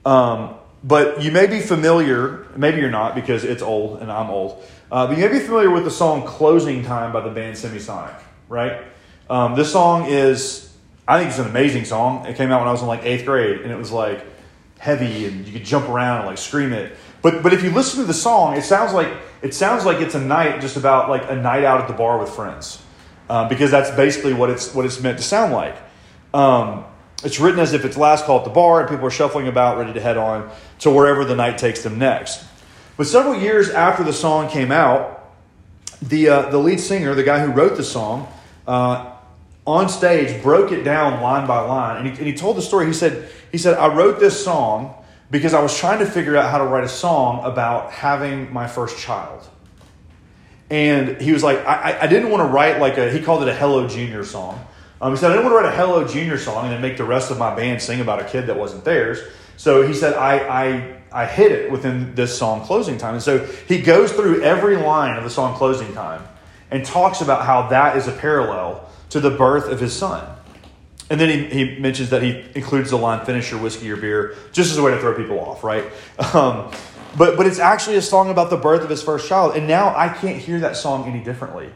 Um, 0.05 0.55
but 0.83 1.21
you 1.21 1.31
may 1.31 1.47
be 1.47 1.59
familiar, 1.59 2.47
maybe 2.55 2.79
you're 2.79 2.89
not 2.89 3.15
because 3.15 3.43
it's 3.43 3.61
old 3.61 4.01
and 4.01 4.09
I'm 4.09 4.29
old, 4.29 4.63
uh, 4.91 5.07
but 5.07 5.17
you 5.17 5.27
may 5.27 5.39
be 5.39 5.39
familiar 5.39 5.69
with 5.69 5.83
the 5.83 5.91
song 5.91 6.25
Closing 6.25 6.83
Time 6.83 7.11
by 7.11 7.21
the 7.21 7.31
band 7.31 7.57
Semisonic, 7.57 8.17
right? 8.47 8.83
Um, 9.29 9.55
this 9.55 9.71
song 9.71 10.05
is 10.05 10.67
I 11.07 11.19
think 11.19 11.29
it's 11.29 11.39
an 11.39 11.47
amazing 11.47 11.85
song. 11.85 12.25
It 12.25 12.35
came 12.35 12.51
out 12.51 12.59
when 12.59 12.67
I 12.67 12.71
was 12.71 12.81
in 12.81 12.87
like 12.87 13.03
eighth 13.03 13.25
grade, 13.25 13.61
and 13.61 13.71
it 13.71 13.77
was 13.77 13.91
like 13.91 14.25
heavy, 14.77 15.25
and 15.25 15.45
you 15.47 15.53
could 15.53 15.63
jump 15.63 15.87
around 15.87 16.19
and 16.19 16.27
like 16.27 16.37
scream 16.37 16.73
it. 16.73 16.95
But 17.21 17.43
but 17.43 17.53
if 17.53 17.63
you 17.63 17.71
listen 17.71 17.99
to 17.99 18.05
the 18.05 18.13
song, 18.13 18.55
it 18.55 18.63
sounds 18.63 18.93
like 18.93 19.11
it 19.41 19.53
sounds 19.53 19.85
like 19.85 20.01
it's 20.01 20.15
a 20.15 20.19
night 20.19 20.61
just 20.61 20.77
about 20.77 21.09
like 21.09 21.29
a 21.29 21.35
night 21.35 21.63
out 21.63 21.81
at 21.81 21.87
the 21.87 21.93
bar 21.93 22.17
with 22.19 22.29
friends, 22.29 22.81
uh, 23.29 23.47
because 23.49 23.71
that's 23.71 23.91
basically 23.91 24.33
what 24.33 24.49
it's 24.49 24.73
what 24.73 24.85
it's 24.85 25.01
meant 25.01 25.17
to 25.17 25.23
sound 25.23 25.53
like. 25.53 25.75
Um, 26.33 26.85
it's 27.23 27.39
written 27.39 27.59
as 27.59 27.73
if 27.73 27.85
it's 27.85 27.97
last 27.97 28.25
call 28.25 28.39
at 28.39 28.43
the 28.43 28.51
bar, 28.51 28.81
and 28.81 28.89
people 28.89 29.05
are 29.05 29.11
shuffling 29.11 29.47
about, 29.47 29.77
ready 29.77 29.93
to 29.93 30.01
head 30.01 30.17
on 30.17 30.49
to 30.79 30.91
wherever 30.91 31.25
the 31.25 31.35
night 31.35 31.57
takes 31.57 31.81
them 31.83 31.97
next. 31.97 32.45
But 32.97 33.07
several 33.07 33.39
years 33.39 33.69
after 33.69 34.03
the 34.03 34.13
song 34.13 34.49
came 34.49 34.71
out, 34.71 35.31
the 36.01 36.29
uh, 36.29 36.49
the 36.49 36.59
lead 36.59 36.79
singer, 36.79 37.15
the 37.15 37.23
guy 37.23 37.39
who 37.39 37.51
wrote 37.51 37.77
the 37.77 37.83
song. 37.83 38.31
Uh, 38.67 39.13
on 39.67 39.89
stage 39.89 40.41
broke 40.41 40.71
it 40.71 40.83
down 40.83 41.21
line 41.21 41.45
by 41.45 41.59
line. 41.59 41.97
And 41.97 42.07
he, 42.07 42.17
and 42.17 42.25
he 42.25 42.33
told 42.33 42.55
the 42.55 42.61
story. 42.61 42.87
He 42.87 42.93
said, 42.93 43.29
he 43.51 43.57
said, 43.57 43.77
I 43.77 43.93
wrote 43.93 44.17
this 44.17 44.41
song 44.41 44.95
because 45.29 45.53
I 45.53 45.61
was 45.61 45.77
trying 45.77 45.99
to 45.99 46.05
figure 46.05 46.37
out 46.37 46.49
how 46.49 46.57
to 46.57 46.63
write 46.63 46.83
a 46.83 46.89
song 46.89 47.43
about 47.43 47.91
having 47.91 48.51
my 48.53 48.67
first 48.67 48.97
child. 48.97 49.47
And 50.69 51.21
he 51.21 51.31
was 51.31 51.43
like, 51.43 51.59
I, 51.65 51.99
I 52.01 52.07
didn't 52.07 52.29
want 52.29 52.41
to 52.41 52.53
write 52.53 52.79
like 52.79 52.97
a, 52.97 53.09
he 53.11 53.21
called 53.21 53.41
it 53.43 53.47
a 53.47 53.53
Hello 53.53 53.87
Junior 53.87 54.23
song. 54.23 54.65
Um, 54.99 55.13
he 55.13 55.17
said, 55.17 55.31
I 55.31 55.35
didn't 55.35 55.51
want 55.51 55.61
to 55.61 55.67
write 55.67 55.73
a 55.73 55.77
Hello 55.77 56.05
Junior 56.05 56.37
song 56.37 56.65
and 56.65 56.73
then 56.73 56.81
make 56.81 56.97
the 56.97 57.05
rest 57.05 57.31
of 57.31 57.37
my 57.37 57.55
band 57.55 57.81
sing 57.81 58.01
about 58.01 58.21
a 58.21 58.25
kid 58.25 58.47
that 58.47 58.57
wasn't 58.57 58.83
theirs. 58.83 59.19
So 59.55 59.87
he 59.87 59.93
said, 59.93 60.13
I, 60.13 60.47
I, 60.47 60.97
I 61.11 61.25
hit 61.25 61.51
it 61.51 61.71
within 61.71 62.15
this 62.15 62.37
song, 62.37 62.65
Closing 62.65 62.97
Time. 62.97 63.13
And 63.13 63.23
so 63.23 63.39
he 63.67 63.81
goes 63.81 64.11
through 64.11 64.43
every 64.43 64.77
line 64.77 65.17
of 65.17 65.23
the 65.23 65.29
song, 65.29 65.55
Closing 65.55 65.93
Time, 65.93 66.23
and 66.69 66.85
talks 66.85 67.21
about 67.21 67.45
how 67.45 67.67
that 67.69 67.95
is 67.97 68.07
a 68.07 68.11
parallel 68.11 68.89
to 69.09 69.19
the 69.19 69.31
birth 69.31 69.69
of 69.69 69.79
his 69.79 69.93
son. 69.93 70.36
And 71.09 71.19
then 71.19 71.29
he, 71.29 71.65
he 71.65 71.79
mentions 71.79 72.09
that 72.09 72.21
he 72.21 72.43
includes 72.53 72.89
the 72.89 72.97
line, 72.97 73.25
finish 73.25 73.49
your 73.51 73.61
whiskey 73.61 73.89
or 73.89 73.95
beer, 73.95 74.35
just 74.51 74.71
as 74.71 74.77
a 74.77 74.83
way 74.83 74.91
to 74.91 74.99
throw 74.99 75.15
people 75.15 75.39
off, 75.39 75.63
right? 75.63 75.85
Um, 76.33 76.71
but, 77.17 77.35
but 77.35 77.47
it's 77.47 77.57
actually 77.57 77.95
a 77.95 78.01
song 78.01 78.29
about 78.29 78.51
the 78.51 78.57
birth 78.57 78.83
of 78.83 78.89
his 78.89 79.01
first 79.01 79.27
child. 79.27 79.55
And 79.55 79.67
now 79.67 79.95
I 79.95 80.09
can't 80.09 80.37
hear 80.37 80.59
that 80.59 80.75
song 80.77 81.05
any 81.05 81.23
differently. 81.23 81.71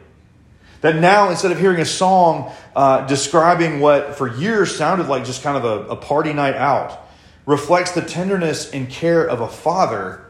That 0.81 0.97
now, 0.97 1.29
instead 1.29 1.51
of 1.51 1.59
hearing 1.59 1.79
a 1.79 1.85
song 1.85 2.51
uh, 2.75 3.07
describing 3.07 3.79
what 3.79 4.15
for 4.15 4.27
years 4.27 4.75
sounded 4.75 5.07
like 5.07 5.25
just 5.25 5.41
kind 5.41 5.57
of 5.57 5.63
a, 5.63 5.93
a 5.93 5.95
party 5.95 6.33
night 6.33 6.55
out, 6.55 7.07
reflects 7.45 7.91
the 7.91 8.01
tenderness 8.01 8.71
and 8.71 8.89
care 8.89 9.23
of 9.27 9.41
a 9.41 9.47
father 9.47 10.25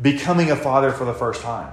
becoming 0.00 0.50
a 0.50 0.56
father 0.56 0.92
for 0.92 1.04
the 1.04 1.14
first 1.14 1.42
time. 1.42 1.72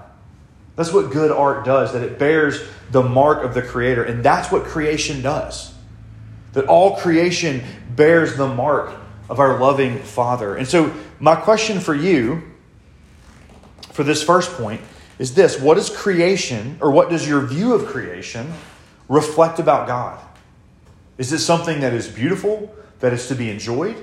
That's 0.76 0.92
what 0.92 1.12
good 1.12 1.32
art 1.32 1.66
does, 1.66 1.94
that 1.94 2.04
it 2.04 2.20
bears 2.20 2.62
the 2.92 3.04
mark 3.04 3.44
of 3.44 3.54
the 3.54 3.62
Creator. 3.62 4.04
And 4.04 4.24
that's 4.24 4.52
what 4.52 4.64
creation 4.64 5.22
does. 5.22 5.75
That 6.56 6.66
all 6.66 6.98
creation 6.98 7.64
bears 7.96 8.36
the 8.36 8.48
mark 8.48 8.94
of 9.30 9.40
our 9.40 9.60
loving 9.60 10.00
Father. 10.00 10.56
And 10.56 10.68
so, 10.68 10.94
my 11.20 11.36
question 11.36 11.80
for 11.80 11.94
you 11.94 12.44
for 13.92 14.04
this 14.04 14.22
first 14.22 14.52
point 14.58 14.82
is 15.20 15.34
this 15.34 15.60
What 15.60 15.76
does 15.76 15.90
creation, 15.90 16.78
or 16.82 16.92
what 16.92 17.10
does 17.10 17.28
your 17.28 17.42
view 17.42 17.74
of 17.74 17.86
creation, 17.86 18.52
reflect 19.08 19.60
about 19.60 19.88
God? 19.88 20.20
Is 21.18 21.32
it 21.32 21.40
something 21.40 21.80
that 21.80 21.94
is 21.94 22.08
beautiful, 22.08 22.76
that 23.00 23.14
is 23.14 23.28
to 23.28 23.36
be 23.36 23.50
enjoyed? 23.50 23.96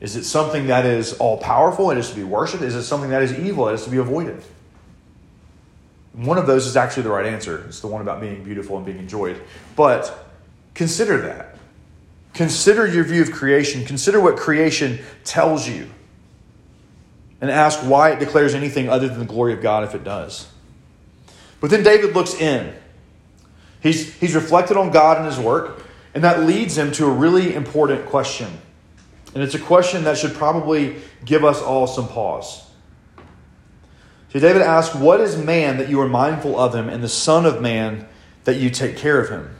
Is 0.00 0.14
it 0.14 0.24
something 0.24 0.68
that 0.68 0.84
is 0.84 1.14
all 1.14 1.38
powerful 1.38 1.90
and 1.90 1.98
is 1.98 2.10
to 2.10 2.16
be 2.16 2.22
worshiped? 2.22 2.62
Is 2.62 2.74
it 2.74 2.84
something 2.84 3.10
that 3.10 3.22
is 3.22 3.36
evil 3.38 3.64
that 3.64 3.74
is 3.74 3.84
to 3.84 3.90
be 3.90 3.96
avoided? 3.96 4.42
One 6.12 6.38
of 6.38 6.46
those 6.46 6.66
is 6.66 6.76
actually 6.76 7.04
the 7.04 7.10
right 7.10 7.26
answer. 7.26 7.64
It's 7.68 7.80
the 7.80 7.88
one 7.88 8.02
about 8.02 8.20
being 8.20 8.44
beautiful 8.44 8.76
and 8.76 8.86
being 8.86 8.98
enjoyed. 8.98 9.40
But 9.74 10.26
consider 10.74 11.20
that. 11.22 11.47
Consider 12.38 12.86
your 12.86 13.02
view 13.02 13.20
of 13.20 13.32
creation. 13.32 13.84
Consider 13.84 14.20
what 14.20 14.36
creation 14.36 15.00
tells 15.24 15.68
you. 15.68 15.90
And 17.40 17.50
ask 17.50 17.80
why 17.80 18.12
it 18.12 18.20
declares 18.20 18.54
anything 18.54 18.88
other 18.88 19.08
than 19.08 19.18
the 19.18 19.24
glory 19.24 19.54
of 19.54 19.60
God 19.60 19.82
if 19.82 19.92
it 19.92 20.04
does. 20.04 20.46
But 21.60 21.70
then 21.70 21.82
David 21.82 22.14
looks 22.14 22.34
in. 22.34 22.72
He's, 23.82 24.14
he's 24.14 24.36
reflected 24.36 24.76
on 24.76 24.92
God 24.92 25.16
and 25.16 25.26
his 25.26 25.36
work, 25.36 25.84
and 26.14 26.22
that 26.22 26.44
leads 26.44 26.78
him 26.78 26.92
to 26.92 27.06
a 27.06 27.10
really 27.10 27.56
important 27.56 28.06
question. 28.06 28.52
And 29.34 29.42
it's 29.42 29.56
a 29.56 29.58
question 29.58 30.04
that 30.04 30.16
should 30.16 30.34
probably 30.34 30.94
give 31.24 31.44
us 31.44 31.60
all 31.60 31.88
some 31.88 32.06
pause. 32.06 32.70
So 34.32 34.38
David 34.38 34.62
asks, 34.62 34.94
What 34.94 35.20
is 35.20 35.36
man 35.36 35.78
that 35.78 35.88
you 35.88 36.00
are 36.02 36.08
mindful 36.08 36.56
of 36.56 36.72
him, 36.72 36.88
and 36.88 37.02
the 37.02 37.08
Son 37.08 37.46
of 37.46 37.60
Man 37.60 38.06
that 38.44 38.58
you 38.58 38.70
take 38.70 38.96
care 38.96 39.20
of 39.20 39.28
him? 39.28 39.56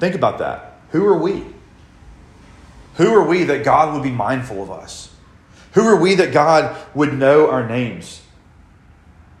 Think 0.00 0.14
about 0.14 0.38
that. 0.38 0.80
Who 0.90 1.06
are 1.06 1.18
we? 1.18 1.44
Who 2.96 3.14
are 3.14 3.24
we 3.24 3.44
that 3.44 3.64
God 3.64 3.94
would 3.94 4.02
be 4.02 4.10
mindful 4.10 4.62
of 4.62 4.70
us? 4.70 5.14
Who 5.72 5.86
are 5.86 6.00
we 6.00 6.16
that 6.16 6.32
God 6.32 6.76
would 6.94 7.12
know 7.12 7.48
our 7.50 7.66
names? 7.68 8.22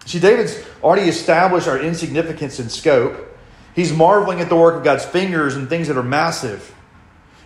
See, 0.04 0.20
David's 0.20 0.62
already 0.82 1.08
established 1.08 1.66
our 1.66 1.78
insignificance 1.78 2.58
and 2.58 2.70
scope. 2.70 3.26
He's 3.74 3.92
marveling 3.92 4.40
at 4.40 4.48
the 4.48 4.56
work 4.56 4.76
of 4.76 4.84
God's 4.84 5.04
fingers 5.04 5.56
and 5.56 5.68
things 5.68 5.88
that 5.88 5.96
are 5.96 6.02
massive. 6.02 6.74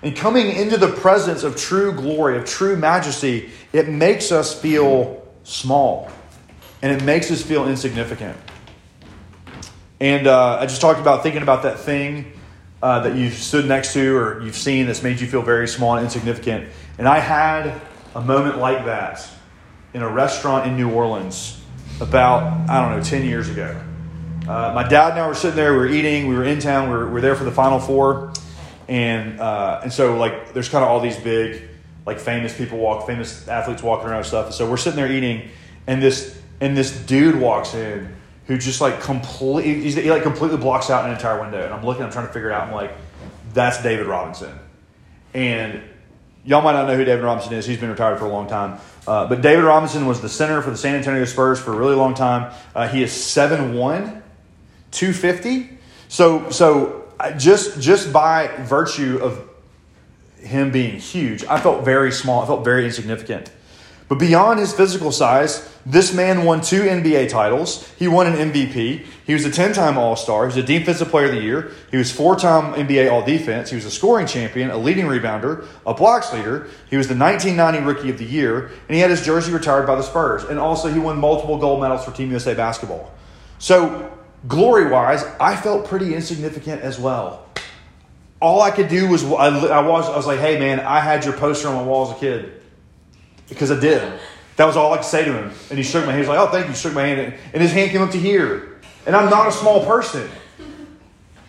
And 0.03 0.15
coming 0.15 0.49
into 0.49 0.77
the 0.77 0.89
presence 0.89 1.45
of 1.45 1.57
true 1.57 1.93
glory, 1.93 2.37
of 2.37 2.45
true 2.45 2.77
majesty, 2.77 3.51
it 3.73 3.89
makes 3.89 4.33
us 4.33 4.59
feel 4.59 5.27
small 5.45 6.11
and 6.83 6.93
it 6.93 7.05
makes 7.05 7.31
us 7.31 7.43
feel 7.43 7.69
insignificant. 7.69 8.37
And 10.01 10.27
uh, 10.27 10.59
I 10.61 10.67
just 10.67 10.81
talked 10.81 11.01
about 11.01 11.23
thinking 11.23 11.43
about 11.43 11.63
that 11.63 11.79
thing 11.79 12.33
uh, 12.85 13.01
that 13.01 13.17
you've 13.17 13.33
stood 13.33 13.65
next 13.65 13.95
to 13.95 14.15
or 14.15 14.43
you've 14.43 14.55
seen 14.55 14.85
that's 14.85 15.03
made 15.03 15.19
you 15.19 15.27
feel 15.27 15.41
very 15.41 15.67
small 15.67 15.97
and 15.97 16.05
insignificant. 16.05 16.69
And 16.99 17.09
I 17.09 17.19
had 17.19 17.81
a 18.15 18.21
moment 18.21 18.59
like 18.59 18.85
that 18.85 19.27
in 19.95 20.03
a 20.03 20.09
restaurant 20.09 20.67
in 20.67 20.77
New 20.77 20.91
Orleans 20.91 21.63
about, 22.03 22.69
I 22.69 22.83
don't 22.83 22.99
know, 22.99 23.03
10 23.03 23.25
years 23.25 23.49
ago. 23.49 23.81
Uh, 24.47 24.73
my 24.75 24.87
dad 24.87 25.13
and 25.13 25.21
I 25.21 25.27
were 25.27 25.35
sitting 25.35 25.57
there, 25.57 25.73
we 25.73 25.79
were 25.79 25.89
eating, 25.89 26.27
we 26.27 26.35
were 26.35 26.45
in 26.45 26.59
town, 26.59 26.91
we 26.91 26.95
were, 26.95 27.07
we 27.07 27.13
were 27.15 27.21
there 27.23 27.35
for 27.35 27.45
the 27.45 27.51
Final 27.51 27.81
Four. 27.81 28.35
And, 28.87 29.41
uh, 29.41 29.81
and 29.83 29.91
so, 29.91 30.19
like, 30.19 30.53
there's 30.53 30.69
kind 30.69 30.85
of 30.85 30.91
all 30.91 31.01
these 31.01 31.17
big 31.17 31.63
like 32.05 32.19
famous 32.19 32.55
people 32.55 32.77
walk, 32.77 33.07
famous 33.07 33.49
athletes 33.49 33.83
walking 33.83 34.09
around 34.09 34.19
and 34.19 34.27
stuff. 34.27 34.53
So 34.53 34.69
we're 34.69 34.77
sitting 34.77 34.99
there 34.99 35.11
eating, 35.11 35.49
and 35.87 36.03
this 36.03 36.39
and 36.61 36.77
this 36.77 36.95
dude 37.07 37.41
walks 37.41 37.73
in 37.73 38.15
who 38.47 38.59
just 38.59 38.81
like 38.81 39.01
completely 39.01 39.91
he 39.91 40.11
like 40.11 40.23
completely 40.23 40.59
blocks 40.59 40.91
out 40.91 41.05
an 41.07 41.13
entire 41.13 41.41
window. 41.41 41.65
And 41.65 41.73
I'm 41.73 41.85
looking, 41.85 42.03
I'm 42.03 42.11
trying 42.11 42.27
to 42.27 42.33
figure 42.33 42.51
it 42.51 42.55
out. 42.55 42.69
I'm 42.69 42.75
like, 42.75 42.93
that's 43.53 43.83
David 43.83 44.07
Robinson, 44.07 44.59
and 45.33 45.83
y'all 46.45 46.63
might 46.63 46.73
not 46.73 46.87
know 46.87 46.97
who 46.97 47.05
David 47.05 47.25
Robinson 47.25 47.55
is. 47.55 47.67
He's 47.67 47.79
been 47.79 47.91
retired 47.91 48.19
for 48.19 48.27
a 48.27 48.29
long 48.29 48.49
time. 48.49 48.79
Uh, 49.07 49.27
but 49.27 49.41
David 49.41 49.65
Robinson 49.65 50.07
was 50.07 50.21
the 50.21 50.29
center 50.29 50.63
for 50.63 50.71
the 50.71 50.77
San 50.77 50.95
Antonio 50.95 51.25
Spurs 51.25 51.61
for 51.61 51.73
a 51.73 51.77
really 51.77 51.95
long 51.95 52.15
time. 52.15 52.53
Uh, 52.75 52.89
he 52.89 53.03
is 53.03 53.11
7'1, 53.11 54.23
250. 54.91 55.79
So, 56.09 56.51
so 56.51 57.13
just, 57.37 57.81
just 57.81 58.13
by 58.13 58.49
virtue 58.61 59.19
of 59.23 59.49
him 60.39 60.71
being 60.71 60.99
huge, 60.99 61.45
I 61.45 61.61
felt 61.61 61.85
very 61.85 62.13
small. 62.13 62.43
I 62.43 62.47
felt 62.47 62.65
very 62.65 62.85
insignificant. 62.85 63.51
But 64.09 64.19
beyond 64.19 64.61
his 64.61 64.73
physical 64.73 65.11
size, 65.13 65.67
this 65.87 66.13
man 66.13 66.45
won 66.45 66.61
two 66.61 66.83
NBA 66.83 67.31
titles. 67.31 67.89
He 67.99 68.07
won 68.07 68.27
an 68.27 68.51
MVP. 68.51 69.05
He 69.27 69.33
was 69.33 69.47
a 69.47 69.51
10 69.51 69.73
time 69.73 69.97
All 69.97 70.15
Star. 70.15 70.43
He 70.43 70.47
was 70.47 70.57
a 70.57 70.63
Defensive 70.63 71.09
Player 71.09 71.27
of 71.27 71.33
the 71.33 71.41
Year. 71.41 71.73
He 71.91 71.97
was 71.97 72.13
four 72.13 72.37
time 72.37 72.75
NBA 72.75 73.11
All 73.11 73.25
Defense. 73.25 73.71
He 73.71 73.77
was 73.77 73.87
a 73.87 73.91
scoring 73.91 74.27
champion, 74.27 74.71
a 74.71 74.77
leading 74.77 75.07
rebounder, 75.07 75.67
a 75.87 75.95
blocks 75.95 76.33
leader. 76.35 76.69
He 76.91 76.99
was 76.99 77.09
the 77.09 77.17
1990 77.17 77.87
Rookie 77.87 78.11
of 78.11 78.19
the 78.19 78.27
Year, 78.27 78.67
and 78.89 78.95
he 78.95 78.99
had 78.99 79.11
his 79.11 79.25
jersey 79.25 79.53
retired 79.53 79.87
by 79.87 79.95
the 79.95 80.03
Spurs. 80.03 80.45
And 80.45 80.59
also, 80.59 80.93
he 80.93 80.99
won 80.99 81.19
multiple 81.19 81.57
gold 81.57 81.81
medals 81.81 82.05
for 82.05 82.11
Team 82.11 82.31
USA 82.31 82.55
basketball. 82.55 83.11
So, 83.59 84.13
glory 84.49 84.91
wise, 84.91 85.25
I 85.41 85.57
felt 85.57 85.87
pretty 85.87 86.15
insignificant 86.15 86.83
as 86.83 86.99
well 86.99 87.41
all 88.41 88.61
I 88.61 88.71
could 88.71 88.89
do 88.89 89.09
was 89.09 89.25
I, 89.25 89.47
I, 89.47 89.81
was 89.81 90.07
I 90.07 90.15
was 90.15 90.27
like, 90.27 90.39
hey 90.39 90.59
man, 90.59 90.79
I 90.79 91.01
had 91.01 91.25
your 91.25 91.33
poster 91.33 91.67
on 91.69 91.77
my 91.77 91.83
wall 91.83 92.11
as 92.11 92.15
a 92.15 92.21
kid 92.21 92.54
because 93.55 93.71
I 93.71 93.81
did. 93.81 94.21
That 94.57 94.67
was 94.67 94.77
all 94.77 94.93
I 94.93 94.99
could 94.99 95.07
say 95.07 95.25
to 95.25 95.33
him, 95.33 95.53
and 95.71 95.79
he 95.79 95.83
shook 95.83 96.05
my 96.07 96.13
hand. 96.13 96.23
He's 96.23 96.29
like, 96.29 96.39
oh, 96.39 96.47
thank 96.47 96.67
you. 96.67 96.73
He 96.73 96.79
shook 96.79 96.95
my 96.95 97.03
hand, 97.03 97.35
and 97.53 97.63
his 97.63 97.73
hand 97.73 97.91
came 97.91 98.03
up 98.03 98.11
to 98.13 98.19
here, 98.19 98.81
and 99.07 99.17
I'm 99.17 99.29
not 99.31 99.49
a 99.49 99.53
small 99.53 99.85
person. 99.85 100.29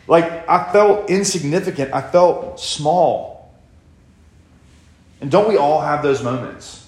Like 0.07 0.47
I 0.47 0.71
felt 0.71 1.09
insignificant. 1.09 1.93
I 1.93 2.01
felt 2.01 2.59
small. 2.59 3.53
And 5.21 5.31
don't 5.31 5.47
we 5.47 5.57
all 5.57 5.81
have 5.81 6.03
those 6.03 6.21
moments 6.23 6.87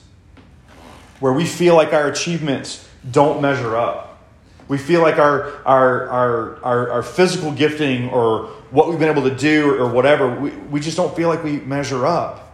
where 1.19 1.33
we 1.33 1.45
feel 1.45 1.75
like 1.75 1.93
our 1.93 2.07
achievements 2.07 2.87
don't 3.09 3.41
measure 3.41 3.75
up? 3.75 4.21
We 4.67 4.77
feel 4.77 5.01
like 5.01 5.17
our, 5.17 5.65
our, 5.65 6.09
our, 6.09 6.63
our, 6.63 6.91
our 6.91 7.03
physical 7.03 7.51
gifting 7.51 8.09
or 8.09 8.47
what 8.69 8.89
we've 8.89 8.99
been 8.99 9.09
able 9.09 9.27
to 9.29 9.35
do 9.35 9.71
or, 9.71 9.85
or 9.85 9.89
whatever, 9.89 10.39
we, 10.39 10.49
we 10.51 10.79
just 10.81 10.97
don't 10.97 11.15
feel 11.15 11.29
like 11.29 11.43
we 11.43 11.57
measure 11.61 12.05
up. 12.05 12.46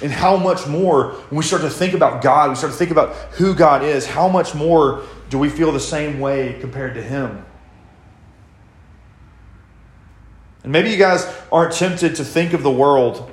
And 0.00 0.12
how 0.12 0.36
much 0.36 0.66
more, 0.66 1.12
when 1.28 1.38
we 1.38 1.42
start 1.42 1.62
to 1.62 1.70
think 1.70 1.94
about 1.94 2.22
God, 2.22 2.50
we 2.50 2.56
start 2.56 2.72
to 2.72 2.78
think 2.78 2.90
about 2.90 3.14
who 3.32 3.54
God 3.54 3.82
is, 3.82 4.06
how 4.06 4.28
much 4.28 4.54
more 4.54 5.02
do 5.28 5.38
we 5.38 5.48
feel 5.48 5.72
the 5.72 5.80
same 5.80 6.20
way 6.20 6.56
compared 6.60 6.94
to 6.94 7.02
Him? 7.02 7.44
And 10.62 10.72
maybe 10.72 10.90
you 10.90 10.98
guys 10.98 11.26
aren't 11.50 11.74
tempted 11.74 12.16
to 12.16 12.24
think 12.24 12.52
of 12.52 12.62
the 12.62 12.70
world 12.70 13.30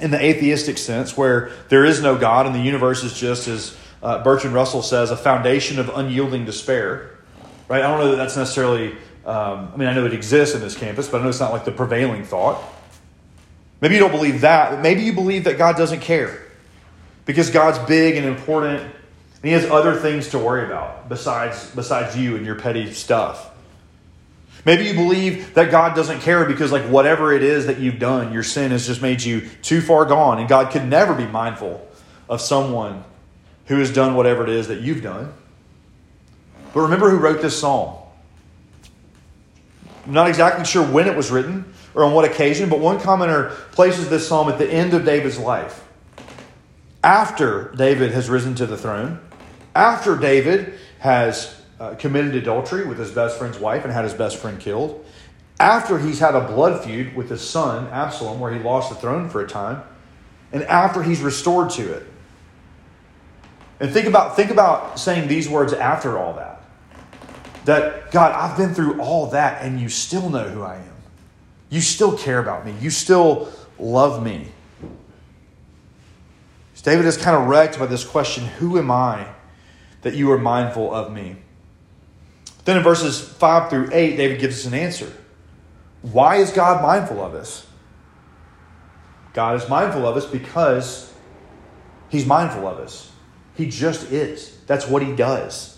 in 0.00 0.10
the 0.10 0.22
atheistic 0.22 0.78
sense, 0.78 1.16
where 1.16 1.50
there 1.70 1.84
is 1.84 2.02
no 2.02 2.16
God 2.16 2.46
and 2.46 2.54
the 2.54 2.60
universe 2.60 3.02
is 3.02 3.18
just, 3.18 3.48
as 3.48 3.76
uh, 4.02 4.22
Bertrand 4.22 4.54
Russell 4.54 4.82
says, 4.82 5.10
a 5.10 5.16
foundation 5.16 5.78
of 5.78 5.88
unyielding 5.88 6.44
despair. 6.44 7.18
Right? 7.68 7.82
I 7.82 7.88
don't 7.88 7.98
know 7.98 8.10
that 8.10 8.16
that's 8.16 8.36
necessarily 8.36 8.96
um, 9.28 9.72
I 9.74 9.76
mean, 9.76 9.88
I 9.88 9.92
know 9.92 10.06
it 10.06 10.14
exists 10.14 10.54
in 10.54 10.62
this 10.62 10.74
campus, 10.74 11.06
but 11.06 11.20
I 11.20 11.24
know 11.24 11.28
it's 11.28 11.38
not 11.38 11.52
like 11.52 11.66
the 11.66 11.70
prevailing 11.70 12.24
thought. 12.24 12.62
Maybe 13.80 13.94
you 13.94 14.00
don't 14.00 14.12
believe 14.12 14.40
that, 14.40 14.70
but 14.70 14.80
maybe 14.80 15.02
you 15.02 15.12
believe 15.12 15.44
that 15.44 15.58
God 15.58 15.76
doesn't 15.76 16.00
care 16.00 16.42
because 17.24 17.50
God's 17.50 17.78
big 17.86 18.16
and 18.16 18.26
important 18.26 18.82
and 19.40 19.48
he 19.48 19.52
has 19.52 19.70
other 19.70 19.94
things 19.94 20.28
to 20.30 20.38
worry 20.38 20.64
about 20.64 21.08
besides, 21.08 21.70
besides 21.70 22.16
you 22.16 22.36
and 22.36 22.44
your 22.44 22.56
petty 22.56 22.92
stuff. 22.92 23.50
Maybe 24.64 24.86
you 24.86 24.94
believe 24.94 25.54
that 25.54 25.70
God 25.70 25.94
doesn't 25.94 26.20
care 26.20 26.44
because, 26.44 26.72
like, 26.72 26.82
whatever 26.82 27.32
it 27.32 27.44
is 27.44 27.66
that 27.66 27.78
you've 27.78 28.00
done, 28.00 28.32
your 28.32 28.42
sin 28.42 28.72
has 28.72 28.86
just 28.86 29.00
made 29.00 29.22
you 29.22 29.48
too 29.62 29.80
far 29.80 30.04
gone, 30.04 30.40
and 30.40 30.48
God 30.48 30.72
could 30.72 30.84
never 30.84 31.14
be 31.14 31.26
mindful 31.26 31.86
of 32.28 32.40
someone 32.40 33.04
who 33.66 33.78
has 33.78 33.92
done 33.92 34.16
whatever 34.16 34.42
it 34.42 34.48
is 34.48 34.66
that 34.68 34.80
you've 34.80 35.02
done. 35.02 35.32
But 36.74 36.80
remember 36.80 37.08
who 37.08 37.18
wrote 37.18 37.40
this 37.40 37.58
psalm. 37.58 37.96
I'm 40.04 40.12
not 40.12 40.28
exactly 40.28 40.64
sure 40.64 40.84
when 40.84 41.06
it 41.06 41.16
was 41.16 41.30
written 41.30 41.72
or 41.98 42.04
on 42.04 42.12
what 42.12 42.24
occasion, 42.24 42.68
but 42.68 42.78
one 42.78 43.00
commenter 43.00 43.50
places 43.72 44.08
this 44.08 44.28
psalm 44.28 44.48
at 44.48 44.56
the 44.56 44.72
end 44.72 44.94
of 44.94 45.04
David's 45.04 45.36
life. 45.36 45.84
After 47.02 47.72
David 47.74 48.12
has 48.12 48.30
risen 48.30 48.54
to 48.54 48.66
the 48.66 48.76
throne, 48.76 49.18
after 49.74 50.16
David 50.16 50.74
has 51.00 51.60
uh, 51.80 51.96
committed 51.96 52.36
adultery 52.36 52.86
with 52.86 53.00
his 53.00 53.10
best 53.10 53.36
friend's 53.36 53.58
wife 53.58 53.82
and 53.82 53.92
had 53.92 54.04
his 54.04 54.14
best 54.14 54.36
friend 54.36 54.60
killed, 54.60 55.04
after 55.58 55.98
he's 55.98 56.20
had 56.20 56.36
a 56.36 56.46
blood 56.46 56.84
feud 56.84 57.16
with 57.16 57.28
his 57.28 57.40
son, 57.40 57.88
Absalom, 57.88 58.38
where 58.38 58.54
he 58.54 58.60
lost 58.60 58.90
the 58.90 58.94
throne 58.94 59.28
for 59.28 59.40
a 59.40 59.48
time, 59.48 59.82
and 60.52 60.62
after 60.62 61.02
he's 61.02 61.20
restored 61.20 61.70
to 61.70 61.94
it. 61.94 62.06
And 63.80 63.92
think 63.92 64.06
about, 64.06 64.36
think 64.36 64.52
about 64.52 65.00
saying 65.00 65.26
these 65.26 65.48
words 65.48 65.72
after 65.72 66.16
all 66.16 66.34
that. 66.34 66.62
That, 67.64 68.12
God, 68.12 68.30
I've 68.30 68.56
been 68.56 68.72
through 68.72 69.00
all 69.00 69.30
that, 69.30 69.64
and 69.64 69.80
you 69.80 69.88
still 69.88 70.30
know 70.30 70.48
who 70.48 70.62
I 70.62 70.76
am. 70.76 70.87
You 71.70 71.80
still 71.80 72.16
care 72.16 72.38
about 72.38 72.64
me. 72.64 72.74
You 72.80 72.90
still 72.90 73.52
love 73.78 74.22
me. 74.22 74.48
David 76.88 77.04
is 77.04 77.18
kind 77.18 77.36
of 77.36 77.48
wrecked 77.48 77.78
by 77.78 77.84
this 77.84 78.02
question 78.02 78.46
Who 78.46 78.78
am 78.78 78.90
I 78.90 79.28
that 80.00 80.14
you 80.14 80.32
are 80.32 80.38
mindful 80.38 80.94
of 80.94 81.12
me? 81.12 81.36
Then 82.64 82.78
in 82.78 82.82
verses 82.82 83.20
5 83.20 83.68
through 83.68 83.90
8, 83.92 84.16
David 84.16 84.40
gives 84.40 84.60
us 84.60 84.64
an 84.64 84.72
answer. 84.72 85.12
Why 86.00 86.36
is 86.36 86.50
God 86.50 86.80
mindful 86.82 87.22
of 87.22 87.34
us? 87.34 87.66
God 89.34 89.60
is 89.60 89.68
mindful 89.68 90.06
of 90.06 90.16
us 90.16 90.24
because 90.24 91.12
He's 92.08 92.24
mindful 92.24 92.66
of 92.66 92.78
us. 92.78 93.12
He 93.54 93.68
just 93.68 94.10
is. 94.10 94.56
That's 94.66 94.88
what 94.88 95.02
He 95.02 95.14
does. 95.14 95.77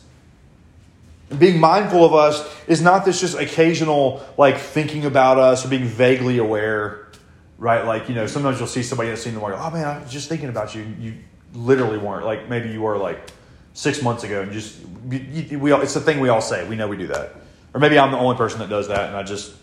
Being 1.39 1.61
mindful 1.61 2.05
of 2.05 2.13
us 2.13 2.45
is 2.67 2.83
not 2.83 3.05
this 3.05 3.21
just 3.21 3.39
occasional, 3.39 4.27
like, 4.37 4.59
thinking 4.59 5.05
about 5.05 5.39
us 5.39 5.65
or 5.65 5.69
being 5.69 5.85
vaguely 5.85 6.39
aware, 6.39 7.09
right? 7.57 7.85
Like, 7.85 8.09
you 8.09 8.15
know, 8.17 8.27
sometimes 8.27 8.59
you'll 8.59 8.67
see 8.67 8.83
somebody 8.83 9.11
that's 9.11 9.23
seen 9.23 9.35
the 9.35 9.41
like, 9.41 9.55
oh 9.57 9.71
man, 9.71 9.87
I 9.87 9.99
was 10.03 10.11
just 10.11 10.29
thinking 10.29 10.49
about 10.49 10.75
you. 10.75 10.83
You 10.99 11.15
literally 11.55 11.99
weren't. 11.99 12.25
Like, 12.25 12.49
maybe 12.49 12.71
you 12.71 12.83
were 12.83 12.97
like 12.97 13.31
six 13.75 14.03
months 14.03 14.25
ago 14.25 14.43
and 14.43 14.51
just, 14.51 14.81
we 15.07 15.71
all, 15.71 15.81
it's 15.83 15.95
the 15.95 16.01
thing 16.01 16.19
we 16.19 16.31
all 16.31 16.41
say. 16.41 16.69
We 16.69 16.75
know 16.75 16.89
we 16.89 16.97
do 16.97 17.07
that. 17.09 17.35
Or 17.73 17.81
maybe 17.81 17.99
I'm 17.99 18.11
the 18.11 18.19
only 18.19 18.37
person 18.37 18.59
that 18.59 18.69
does 18.69 18.89
that 18.89 19.09
and 19.09 19.17
I 19.17 19.23
just 19.23 19.55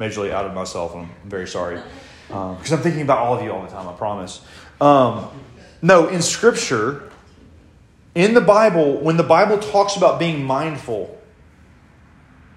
majorly 0.00 0.32
outed 0.32 0.54
myself 0.54 0.94
and 0.94 1.06
I'm 1.06 1.30
very 1.30 1.46
sorry. 1.46 1.80
Because 2.26 2.72
um, 2.72 2.78
I'm 2.78 2.82
thinking 2.82 3.02
about 3.02 3.18
all 3.18 3.36
of 3.36 3.44
you 3.44 3.52
all 3.52 3.62
the 3.62 3.68
time, 3.68 3.86
I 3.86 3.92
promise. 3.92 4.40
Um, 4.80 5.28
no, 5.80 6.08
in 6.08 6.22
Scripture, 6.22 7.11
in 8.14 8.34
the 8.34 8.40
Bible, 8.40 8.98
when 8.98 9.16
the 9.16 9.22
Bible 9.22 9.58
talks 9.58 9.96
about 9.96 10.18
being 10.18 10.44
mindful, 10.44 11.18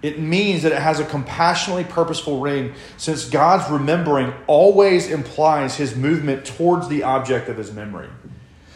it 0.02 0.20
means 0.20 0.64
that 0.64 0.72
it 0.72 0.82
has 0.82 1.00
a 1.00 1.06
compassionately 1.06 1.86
purposeful 1.86 2.40
ring, 2.40 2.74
since 2.98 3.30
God's 3.30 3.70
remembering 3.72 4.34
always 4.48 5.10
implies 5.10 5.78
his 5.78 5.96
movement 5.96 6.46
towards 6.46 6.90
the 6.90 7.04
object 7.04 7.50
of 7.50 7.58
his 7.58 7.74
memory. 7.74 8.10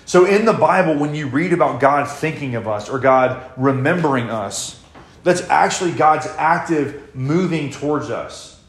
So 0.06 0.26
in 0.26 0.46
the 0.46 0.54
Bible, 0.54 0.96
when 0.96 1.14
you 1.14 1.28
read 1.28 1.54
about 1.54 1.80
God 1.80 2.06
thinking 2.10 2.56
of 2.56 2.68
us 2.68 2.90
or 2.90 2.98
God 2.98 3.44
remembering 3.58 4.30
us, 4.30 4.82
that's 5.24 5.42
actually 5.50 5.92
God's 5.92 6.26
active 6.38 7.14
moving 7.14 7.70
towards 7.70 8.10
us, 8.10 8.60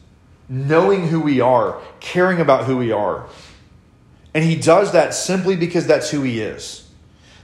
knowing 0.49 1.07
who 1.07 1.21
we 1.21 1.39
are, 1.41 1.81
caring 1.99 2.41
about 2.41 2.65
who 2.65 2.77
we 2.77 2.91
are. 2.91 3.25
And 4.33 4.43
he 4.43 4.55
does 4.55 4.91
that 4.91 5.13
simply 5.13 5.55
because 5.55 5.87
that's 5.87 6.11
who 6.11 6.21
he 6.21 6.41
is 6.41 6.80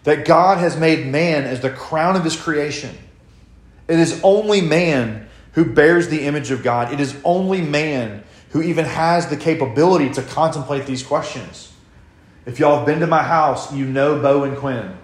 that 0.07 0.23
God 0.23 0.59
has 0.59 0.77
made 0.77 1.05
man 1.05 1.43
as 1.43 1.59
the 1.59 1.69
crown 1.69 2.15
of 2.15 2.23
his 2.23 2.37
creation. 2.37 2.97
It 3.89 3.99
is 3.99 4.21
only 4.23 4.61
man 4.61 5.27
who 5.51 5.65
bears 5.65 6.07
the 6.07 6.21
image 6.21 6.49
of 6.49 6.63
God. 6.63 6.93
It 6.93 7.01
is 7.01 7.13
only 7.25 7.59
man 7.59 8.23
who 8.51 8.61
even 8.61 8.85
has 8.85 9.27
the 9.27 9.35
capability 9.35 10.09
to 10.13 10.21
contemplate 10.21 10.85
these 10.85 11.03
questions. 11.03 11.73
If 12.45 12.57
y'all 12.57 12.77
have 12.77 12.85
been 12.85 13.01
to 13.01 13.07
my 13.07 13.21
house, 13.21 13.73
you 13.73 13.85
know 13.85 14.21
Bo 14.21 14.45
and 14.45 14.55
Quinn. 14.55 14.97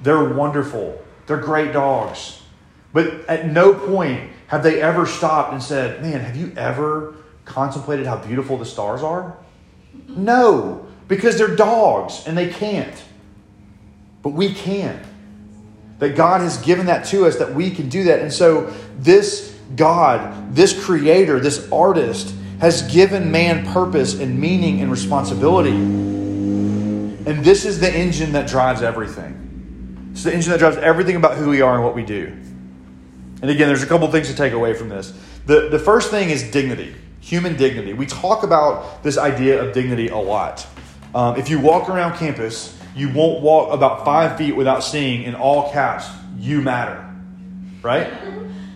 They're 0.00 0.24
wonderful, 0.24 1.04
they're 1.26 1.36
great 1.36 1.74
dogs. 1.74 2.40
But 2.94 3.28
at 3.28 3.50
no 3.52 3.74
point 3.74 4.30
have 4.46 4.62
they 4.62 4.80
ever 4.80 5.04
stopped 5.04 5.52
and 5.52 5.62
said, 5.62 6.00
Man, 6.00 6.20
have 6.20 6.34
you 6.34 6.54
ever 6.56 7.14
contemplated 7.44 8.06
how 8.06 8.16
beautiful 8.16 8.56
the 8.56 8.64
stars 8.64 9.02
are? 9.02 9.36
No, 10.08 10.86
because 11.08 11.36
they're 11.36 11.54
dogs 11.54 12.24
and 12.26 12.38
they 12.38 12.48
can't. 12.48 13.02
But 14.26 14.32
we 14.32 14.52
can. 14.52 15.00
That 16.00 16.16
God 16.16 16.40
has 16.40 16.56
given 16.56 16.86
that 16.86 17.04
to 17.06 17.26
us, 17.26 17.36
that 17.36 17.54
we 17.54 17.70
can 17.70 17.88
do 17.88 18.02
that. 18.04 18.18
And 18.18 18.32
so, 18.32 18.74
this 18.98 19.56
God, 19.76 20.52
this 20.52 20.84
creator, 20.84 21.38
this 21.38 21.70
artist, 21.70 22.34
has 22.60 22.82
given 22.92 23.30
man 23.30 23.64
purpose 23.72 24.18
and 24.18 24.36
meaning 24.36 24.80
and 24.80 24.90
responsibility. 24.90 25.76
And 25.76 27.44
this 27.44 27.64
is 27.64 27.78
the 27.78 27.88
engine 27.88 28.32
that 28.32 28.48
drives 28.48 28.82
everything. 28.82 30.08
It's 30.10 30.24
the 30.24 30.34
engine 30.34 30.50
that 30.50 30.58
drives 30.58 30.78
everything 30.78 31.14
about 31.14 31.36
who 31.36 31.48
we 31.48 31.60
are 31.60 31.76
and 31.76 31.84
what 31.84 31.94
we 31.94 32.02
do. 32.02 32.26
And 33.42 33.48
again, 33.48 33.68
there's 33.68 33.84
a 33.84 33.86
couple 33.86 34.10
things 34.10 34.26
to 34.26 34.34
take 34.34 34.54
away 34.54 34.74
from 34.74 34.88
this. 34.88 35.16
The, 35.46 35.68
the 35.68 35.78
first 35.78 36.10
thing 36.10 36.30
is 36.30 36.50
dignity, 36.50 36.96
human 37.20 37.56
dignity. 37.56 37.92
We 37.92 38.06
talk 38.06 38.42
about 38.42 39.04
this 39.04 39.18
idea 39.18 39.62
of 39.62 39.72
dignity 39.72 40.08
a 40.08 40.18
lot. 40.18 40.66
Um, 41.14 41.36
if 41.36 41.48
you 41.48 41.60
walk 41.60 41.88
around 41.88 42.18
campus, 42.18 42.76
you 42.96 43.10
won't 43.10 43.42
walk 43.42 43.72
about 43.72 44.04
five 44.04 44.38
feet 44.38 44.56
without 44.56 44.82
seeing 44.82 45.22
in 45.22 45.34
all 45.34 45.70
caps, 45.70 46.08
you 46.38 46.62
matter. 46.62 47.02
Right? 47.82 48.12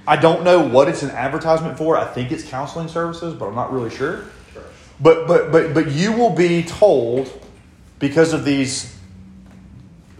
I 0.06 0.16
don't 0.16 0.44
know 0.44 0.60
what 0.60 0.88
it's 0.88 1.02
an 1.02 1.10
advertisement 1.10 1.78
for. 1.78 1.96
I 1.96 2.04
think 2.04 2.30
it's 2.30 2.44
counseling 2.44 2.88
services, 2.88 3.34
but 3.34 3.46
I'm 3.46 3.54
not 3.54 3.72
really 3.72 3.90
sure. 3.90 4.26
But 5.00 5.26
but 5.26 5.50
but 5.50 5.72
but 5.72 5.90
you 5.90 6.12
will 6.12 6.30
be 6.30 6.62
told 6.62 7.32
because 7.98 8.34
of 8.34 8.44
these 8.44 8.94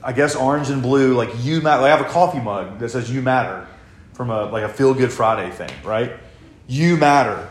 I 0.03 0.13
guess 0.13 0.35
orange 0.35 0.71
and 0.71 0.83
blue, 0.83 1.15
like 1.15 1.31
you 1.41 1.61
matter. 1.61 1.83
I 1.83 1.89
have 1.89 2.01
a 2.01 2.09
coffee 2.09 2.41
mug 2.41 2.79
that 2.79 2.89
says 2.89 3.11
"You 3.11 3.21
Matter" 3.21 3.67
from 4.15 4.31
a 4.31 4.45
like 4.45 4.65
a 4.65 4.69
Feel 4.69 4.95
Good 4.95 5.13
Friday 5.13 5.51
thing, 5.51 5.71
right? 5.85 6.13
You 6.67 6.97
matter. 6.97 7.49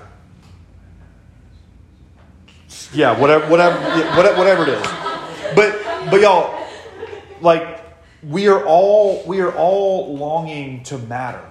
Yeah, 2.91 3.19
whatever, 3.19 3.47
whatever, 3.47 3.77
whatever 4.35 4.63
it 4.63 4.69
is. 4.69 5.08
But 6.09 6.21
y'all, 6.21 6.67
like 7.41 7.83
we 8.23 8.47
are 8.47 8.65
all 8.65 9.23
we 9.25 9.41
are 9.41 9.51
all 9.51 10.15
longing 10.15 10.83
to 10.83 10.97
matter. 10.97 11.45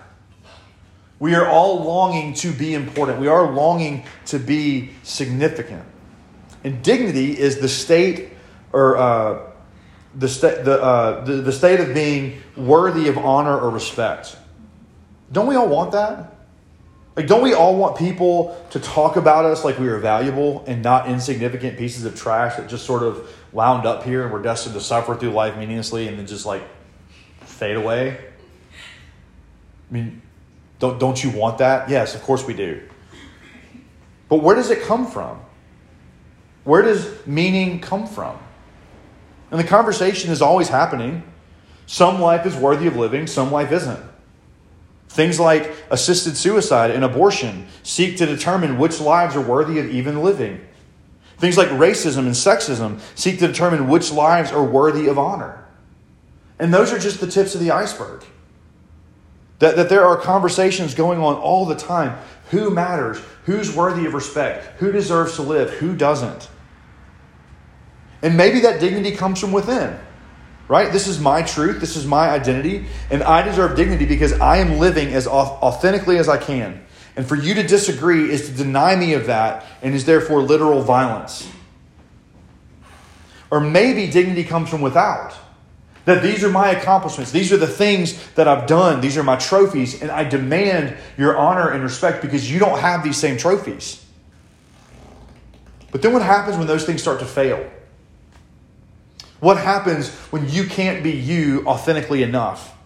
We 1.21 1.35
are 1.35 1.47
all 1.47 1.83
longing 1.83 2.35
to 2.35 2.53
be 2.53 2.75
important. 2.75 3.21
We 3.21 3.29
are 3.29 3.51
longing 3.51 4.05
to 4.27 4.39
be 4.39 4.91
significant. 5.03 5.85
And 6.63 6.83
dignity 6.83 7.39
is 7.39 7.59
the 7.59 7.69
state 7.69 8.31
or 8.73 8.97
uh, 8.97 9.51
the, 10.15 10.29
sta- 10.29 10.63
the, 10.63 10.81
uh, 10.81 11.25
the, 11.25 11.33
the 11.35 11.53
state 11.53 11.81
of 11.81 11.95
being 11.95 12.41
worthy 12.57 13.09
of 13.09 13.19
honor 13.19 13.59
or 13.59 13.71
respect. 13.71 14.37
Don't 15.33 15.47
we 15.47 15.57
all 15.57 15.69
want 15.69 15.93
that? 15.93 16.35
Like, 17.17 17.27
don't 17.27 17.43
we 17.43 17.53
all 17.53 17.77
want 17.77 17.97
people 17.97 18.65
to 18.71 18.79
talk 18.79 19.17
about 19.17 19.45
us 19.45 19.65
like 19.65 19.79
we 19.81 19.89
are 19.89 19.99
valuable 19.99 20.65
and 20.69 20.83
not 20.85 21.09
insignificant 21.09 21.77
pieces 21.77 22.05
of 22.05 22.15
trash 22.15 22.57
that 22.57 22.69
just 22.69 22.87
sort 22.87 23.03
of 23.03 23.29
wound 23.53 23.87
up 23.87 24.05
here 24.05 24.25
and 24.25 24.33
we're 24.33 24.43
destined 24.43 24.75
to 24.75 24.81
suffer 24.81 25.15
through 25.15 25.31
life 25.31 25.57
meaninglessly 25.57 26.09
and 26.09 26.19
then 26.19 26.27
just 26.27 26.47
like 26.47 26.63
fade 27.41 27.77
away? 27.77 28.19
I 29.91 29.95
mean, 29.95 30.23
don't, 30.79 30.99
don't 30.99 31.23
you 31.23 31.31
want 31.31 31.59
that? 31.59 31.89
Yes, 31.89 32.15
of 32.15 32.23
course 32.23 32.45
we 32.45 32.55
do. 32.55 32.83
But 34.29 34.37
where 34.37 34.55
does 34.55 34.71
it 34.71 34.83
come 34.83 35.07
from? 35.07 35.41
Where 36.65 36.83
does 36.83 37.27
meaning 37.27 37.81
come 37.81 38.07
from? 38.07 38.39
And 39.51 39.59
the 39.59 39.65
conversation 39.65 40.31
is 40.31 40.43
always 40.43 40.69
happening. 40.69 41.23
Some 41.87 42.21
life 42.21 42.45
is 42.45 42.55
worthy 42.55 42.87
of 42.87 42.97
living, 42.97 43.27
some 43.27 43.51
life 43.51 43.73
isn't. 43.73 44.01
Things 45.09 45.41
like 45.41 45.75
assisted 45.91 46.37
suicide 46.37 46.91
and 46.91 47.03
abortion 47.03 47.67
seek 47.83 48.19
to 48.19 48.27
determine 48.27 48.79
which 48.79 49.01
lives 49.01 49.35
are 49.35 49.41
worthy 49.41 49.79
of 49.79 49.89
even 49.89 50.23
living. 50.23 50.61
Things 51.39 51.57
like 51.57 51.69
racism 51.69 52.19
and 52.19 52.31
sexism 52.31 53.01
seek 53.15 53.39
to 53.39 53.47
determine 53.47 53.89
which 53.89 54.11
lives 54.11 54.51
are 54.51 54.65
worthy 54.65 55.09
of 55.09 55.19
honor. 55.19 55.65
And 56.59 56.75
those 56.75 56.93
are 56.93 56.99
just 56.99 57.21
the 57.21 57.29
tips 57.29 57.55
of 57.55 57.61
the 57.61 57.71
iceberg. 57.71 58.25
That, 59.61 59.77
that 59.77 59.89
there 59.89 60.05
are 60.05 60.17
conversations 60.17 60.95
going 60.95 61.21
on 61.21 61.37
all 61.37 61.65
the 61.65 61.75
time. 61.75 62.19
Who 62.51 62.71
matters? 62.71 63.21
Who's 63.45 63.75
worthy 63.75 64.07
of 64.07 64.15
respect? 64.15 64.79
Who 64.79 64.93
deserves 64.93 65.37
to 65.37 65.43
live? 65.43 65.71
Who 65.71 65.95
doesn't? 65.95 66.49
And 68.23 68.37
maybe 68.37 68.61
that 68.61 68.81
dignity 68.81 69.13
comes 69.13 69.41
from 69.41 69.53
within, 69.53 69.97
right? 70.67 70.93
This 70.93 71.07
is 71.07 71.21
my 71.21 71.43
truth. 71.43 71.81
This 71.81 71.97
is 71.97 72.05
my 72.05 72.31
identity. 72.31 72.87
And 73.11 73.23
I 73.23 73.43
deserve 73.43 73.77
dignity 73.77 74.07
because 74.07 74.33
I 74.33 74.57
am 74.59 74.79
living 74.79 75.15
as 75.15 75.29
authentically 75.29 76.19
as 76.19 76.29
I 76.29 76.37
can. 76.37 76.85
And 77.19 77.27
for 77.27 77.35
you 77.35 77.55
to 77.55 77.65
disagree 77.65 78.31
is 78.31 78.47
to 78.47 78.53
deny 78.53 78.95
me 78.95 79.15
of 79.15 79.27
that 79.27 79.67
and 79.83 79.93
is 79.93 80.05
therefore 80.05 80.41
literal 80.41 80.83
violence. 80.83 81.51
Or 83.51 83.59
maybe 83.59 84.09
dignity 84.09 84.45
comes 84.45 84.71
from 84.71 84.83
without. 84.83 85.35
That 86.05 86.23
these 86.23 86.45
are 86.45 86.49
my 86.49 86.71
accomplishments. 86.71 87.33
These 87.33 87.53
are 87.53 87.57
the 87.57 87.67
things 87.67 88.25
that 88.35 88.47
I've 88.47 88.69
done. 88.69 89.01
These 89.01 89.17
are 89.17 89.25
my 89.25 89.35
trophies. 89.35 90.01
And 90.01 90.13
I 90.13 90.23
demand 90.23 90.97
your 91.17 91.37
honor 91.37 91.71
and 91.71 91.83
respect 91.83 92.23
because 92.23 92.49
you 92.49 92.61
don't 92.61 92.79
have 92.79 93.03
these 93.03 93.17
same 93.17 93.37
trophies. 93.37 94.07
But 95.91 96.03
then 96.03 96.13
what 96.13 96.23
happens 96.23 96.57
when 96.57 96.69
those 96.69 96.87
things 96.87 97.03
start 97.03 97.19
to 97.19 97.27
fail? 97.27 97.69
What 99.41 99.59
happens 99.59 100.09
when 100.31 100.49
you 100.49 100.67
can't 100.67 101.03
be 101.03 101.11
you 101.11 101.67
authentically 101.67 102.23
enough? 102.23 102.78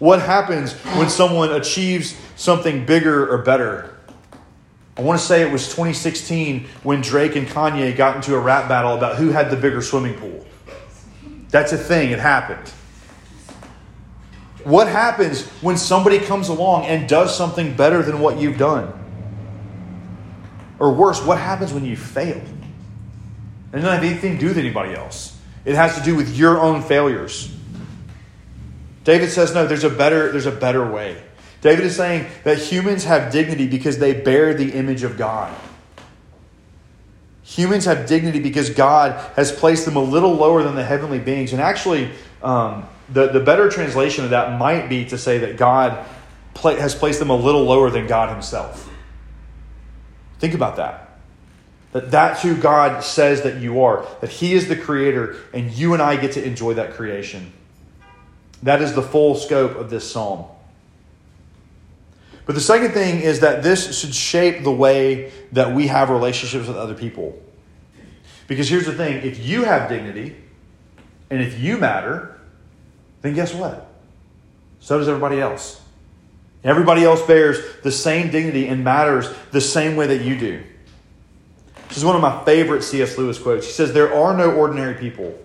What 0.00 0.22
happens 0.22 0.72
when 0.96 1.10
someone 1.10 1.52
achieves 1.52 2.16
something 2.34 2.86
bigger 2.86 3.30
or 3.30 3.38
better? 3.42 3.98
I 4.96 5.02
want 5.02 5.20
to 5.20 5.24
say 5.24 5.42
it 5.42 5.52
was 5.52 5.68
2016 5.68 6.66
when 6.82 7.02
Drake 7.02 7.36
and 7.36 7.46
Kanye 7.46 7.94
got 7.94 8.16
into 8.16 8.34
a 8.34 8.40
rap 8.40 8.66
battle 8.66 8.94
about 8.94 9.16
who 9.16 9.28
had 9.28 9.50
the 9.50 9.56
bigger 9.56 9.82
swimming 9.82 10.14
pool. 10.14 10.46
That's 11.50 11.72
a 11.72 11.78
thing, 11.78 12.12
it 12.12 12.18
happened. 12.18 12.66
What 14.64 14.88
happens 14.88 15.46
when 15.60 15.76
somebody 15.76 16.18
comes 16.18 16.48
along 16.48 16.86
and 16.86 17.06
does 17.06 17.36
something 17.36 17.74
better 17.74 18.02
than 18.02 18.20
what 18.20 18.38
you've 18.38 18.58
done? 18.58 18.92
Or 20.78 20.94
worse, 20.94 21.22
what 21.22 21.36
happens 21.36 21.74
when 21.74 21.84
you 21.84 21.96
fail? 21.96 22.38
It 22.38 23.72
doesn't 23.72 23.90
have 23.90 24.02
anything 24.02 24.34
to 24.34 24.38
do 24.38 24.48
with 24.48 24.58
anybody 24.58 24.94
else. 24.94 25.36
It 25.66 25.74
has 25.74 25.94
to 25.98 26.02
do 26.02 26.16
with 26.16 26.34
your 26.34 26.58
own 26.58 26.80
failures. 26.80 27.54
David 29.04 29.30
says, 29.30 29.54
no, 29.54 29.66
there's 29.66 29.84
a 29.84 29.90
better, 29.90 30.30
there's 30.30 30.46
a 30.46 30.52
better 30.52 30.88
way. 30.90 31.22
David 31.60 31.84
is 31.84 31.96
saying 31.96 32.26
that 32.44 32.58
humans 32.58 33.04
have 33.04 33.32
dignity 33.32 33.66
because 33.66 33.98
they 33.98 34.12
bear 34.12 34.54
the 34.54 34.72
image 34.72 35.02
of 35.02 35.16
God. 35.16 35.54
Humans 37.42 37.84
have 37.86 38.06
dignity 38.06 38.40
because 38.40 38.70
God 38.70 39.12
has 39.34 39.50
placed 39.50 39.84
them 39.84 39.96
a 39.96 40.02
little 40.02 40.34
lower 40.34 40.62
than 40.62 40.74
the 40.74 40.84
heavenly 40.84 41.18
beings. 41.18 41.52
And 41.52 41.60
actually, 41.60 42.10
um, 42.42 42.86
the, 43.12 43.28
the 43.28 43.40
better 43.40 43.68
translation 43.68 44.24
of 44.24 44.30
that 44.30 44.58
might 44.58 44.88
be 44.88 45.04
to 45.06 45.18
say 45.18 45.38
that 45.38 45.56
God 45.56 46.06
has 46.62 46.94
placed 46.94 47.18
them 47.18 47.30
a 47.30 47.36
little 47.36 47.64
lower 47.64 47.90
than 47.90 48.06
God 48.06 48.30
Himself. 48.30 48.88
Think 50.38 50.54
about 50.54 50.76
that. 50.76 51.18
That 51.92 52.10
that's 52.10 52.42
who 52.42 52.56
God 52.56 53.02
says 53.02 53.42
that 53.42 53.56
you 53.56 53.82
are, 53.82 54.06
that 54.20 54.30
He 54.30 54.54
is 54.54 54.68
the 54.68 54.76
creator, 54.76 55.36
and 55.52 55.72
you 55.72 55.92
and 55.92 56.00
I 56.00 56.16
get 56.16 56.32
to 56.32 56.44
enjoy 56.44 56.74
that 56.74 56.94
creation. 56.94 57.52
That 58.62 58.82
is 58.82 58.94
the 58.94 59.02
full 59.02 59.34
scope 59.34 59.76
of 59.76 59.90
this 59.90 60.10
psalm. 60.10 60.44
But 62.46 62.54
the 62.54 62.60
second 62.60 62.92
thing 62.92 63.20
is 63.20 63.40
that 63.40 63.62
this 63.62 63.98
should 63.98 64.14
shape 64.14 64.64
the 64.64 64.72
way 64.72 65.32
that 65.52 65.74
we 65.74 65.86
have 65.86 66.10
relationships 66.10 66.66
with 66.66 66.76
other 66.76 66.94
people. 66.94 67.40
Because 68.48 68.68
here's 68.68 68.86
the 68.86 68.94
thing 68.94 69.24
if 69.24 69.38
you 69.38 69.62
have 69.62 69.88
dignity 69.88 70.36
and 71.30 71.40
if 71.40 71.60
you 71.60 71.78
matter, 71.78 72.40
then 73.22 73.34
guess 73.34 73.54
what? 73.54 73.86
So 74.80 74.98
does 74.98 75.08
everybody 75.08 75.40
else. 75.40 75.80
Everybody 76.64 77.04
else 77.04 77.22
bears 77.22 77.58
the 77.82 77.92
same 77.92 78.30
dignity 78.30 78.66
and 78.66 78.82
matters 78.82 79.32
the 79.50 79.60
same 79.60 79.96
way 79.96 80.08
that 80.08 80.22
you 80.22 80.38
do. 80.38 80.62
This 81.88 81.98
is 81.98 82.04
one 82.04 82.16
of 82.16 82.22
my 82.22 82.44
favorite 82.44 82.82
C.S. 82.82 83.16
Lewis 83.16 83.38
quotes. 83.38 83.66
He 83.66 83.72
says, 83.72 83.92
There 83.92 84.12
are 84.12 84.36
no 84.36 84.52
ordinary 84.52 84.94
people. 84.94 85.38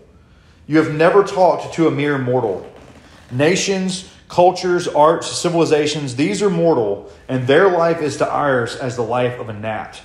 You 0.67 0.78
have 0.78 0.93
never 0.93 1.23
talked 1.23 1.73
to 1.75 1.88
a 1.88 1.91
mere 1.91 2.17
mortal. 2.17 2.71
Nations, 3.31 4.09
cultures, 4.27 4.88
arts, 4.88 5.27
civilizations, 5.27 6.15
these 6.15 6.41
are 6.41 6.49
mortal, 6.49 7.11
and 7.27 7.47
their 7.47 7.69
life 7.69 8.01
is 8.01 8.17
to 8.17 8.29
ours 8.29 8.75
as 8.75 8.95
the 8.95 9.03
life 9.03 9.39
of 9.39 9.49
a 9.49 9.53
gnat. 9.53 10.01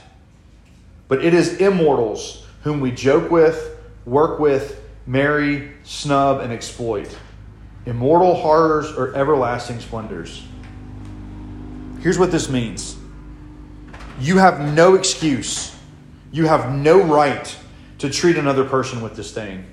But 1.09 1.25
it 1.25 1.35
is 1.35 1.59
immortals 1.59 2.47
whom 2.63 2.81
we 2.81 2.91
joke 2.91 3.31
with, 3.31 3.77
work 4.05 4.39
with, 4.39 4.81
marry, 5.07 5.73
snub, 5.83 6.41
and 6.41 6.53
exploit. 6.53 7.17
Immortal 7.87 8.35
horrors 8.35 8.93
or 8.93 9.15
everlasting 9.17 9.81
splendors. 9.81 10.43
Here's 12.01 12.19
what 12.19 12.31
this 12.31 12.49
means 12.49 12.97
you 14.21 14.39
have 14.39 14.61
no 14.75 14.95
excuse, 14.95 15.75
you 16.31 16.47
have 16.47 16.75
no 16.75 17.03
right 17.03 17.57
to 17.99 18.11
treat 18.11 18.37
another 18.37 18.65
person 18.65 19.01
with 19.01 19.17
disdain. 19.17 19.67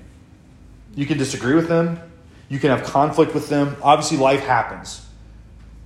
You 0.94 1.06
can 1.06 1.18
disagree 1.18 1.54
with 1.54 1.68
them, 1.68 2.00
you 2.48 2.58
can 2.58 2.70
have 2.70 2.84
conflict 2.84 3.34
with 3.34 3.48
them. 3.48 3.76
Obviously, 3.82 4.16
life 4.16 4.40
happens, 4.40 5.06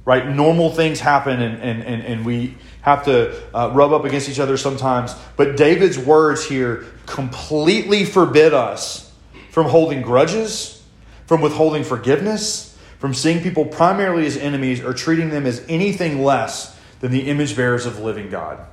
right? 0.04 0.26
Normal 0.28 0.70
things 0.70 1.00
happen, 1.00 1.40
and, 1.40 1.60
and, 1.60 1.82
and, 1.82 2.02
and 2.02 2.24
we 2.24 2.56
have 2.82 3.04
to 3.04 3.40
uh, 3.54 3.70
rub 3.72 3.92
up 3.92 4.04
against 4.04 4.28
each 4.28 4.40
other 4.40 4.56
sometimes. 4.56 5.14
But 5.36 5.56
David's 5.56 5.98
words 5.98 6.46
here 6.46 6.86
completely 7.06 8.04
forbid 8.04 8.54
us 8.54 9.12
from 9.50 9.66
holding 9.66 10.02
grudges, 10.02 10.82
from 11.26 11.40
withholding 11.40 11.84
forgiveness, 11.84 12.78
from 12.98 13.14
seeing 13.14 13.42
people 13.42 13.64
primarily 13.64 14.26
as 14.26 14.36
enemies 14.36 14.80
or 14.80 14.92
treating 14.92 15.30
them 15.30 15.46
as 15.46 15.64
anything 15.68 16.22
less 16.22 16.78
than 17.00 17.10
the 17.10 17.28
image 17.28 17.56
bearers 17.56 17.84
of 17.84 17.96
the 17.96 18.02
living 18.02 18.30
God. 18.30 18.64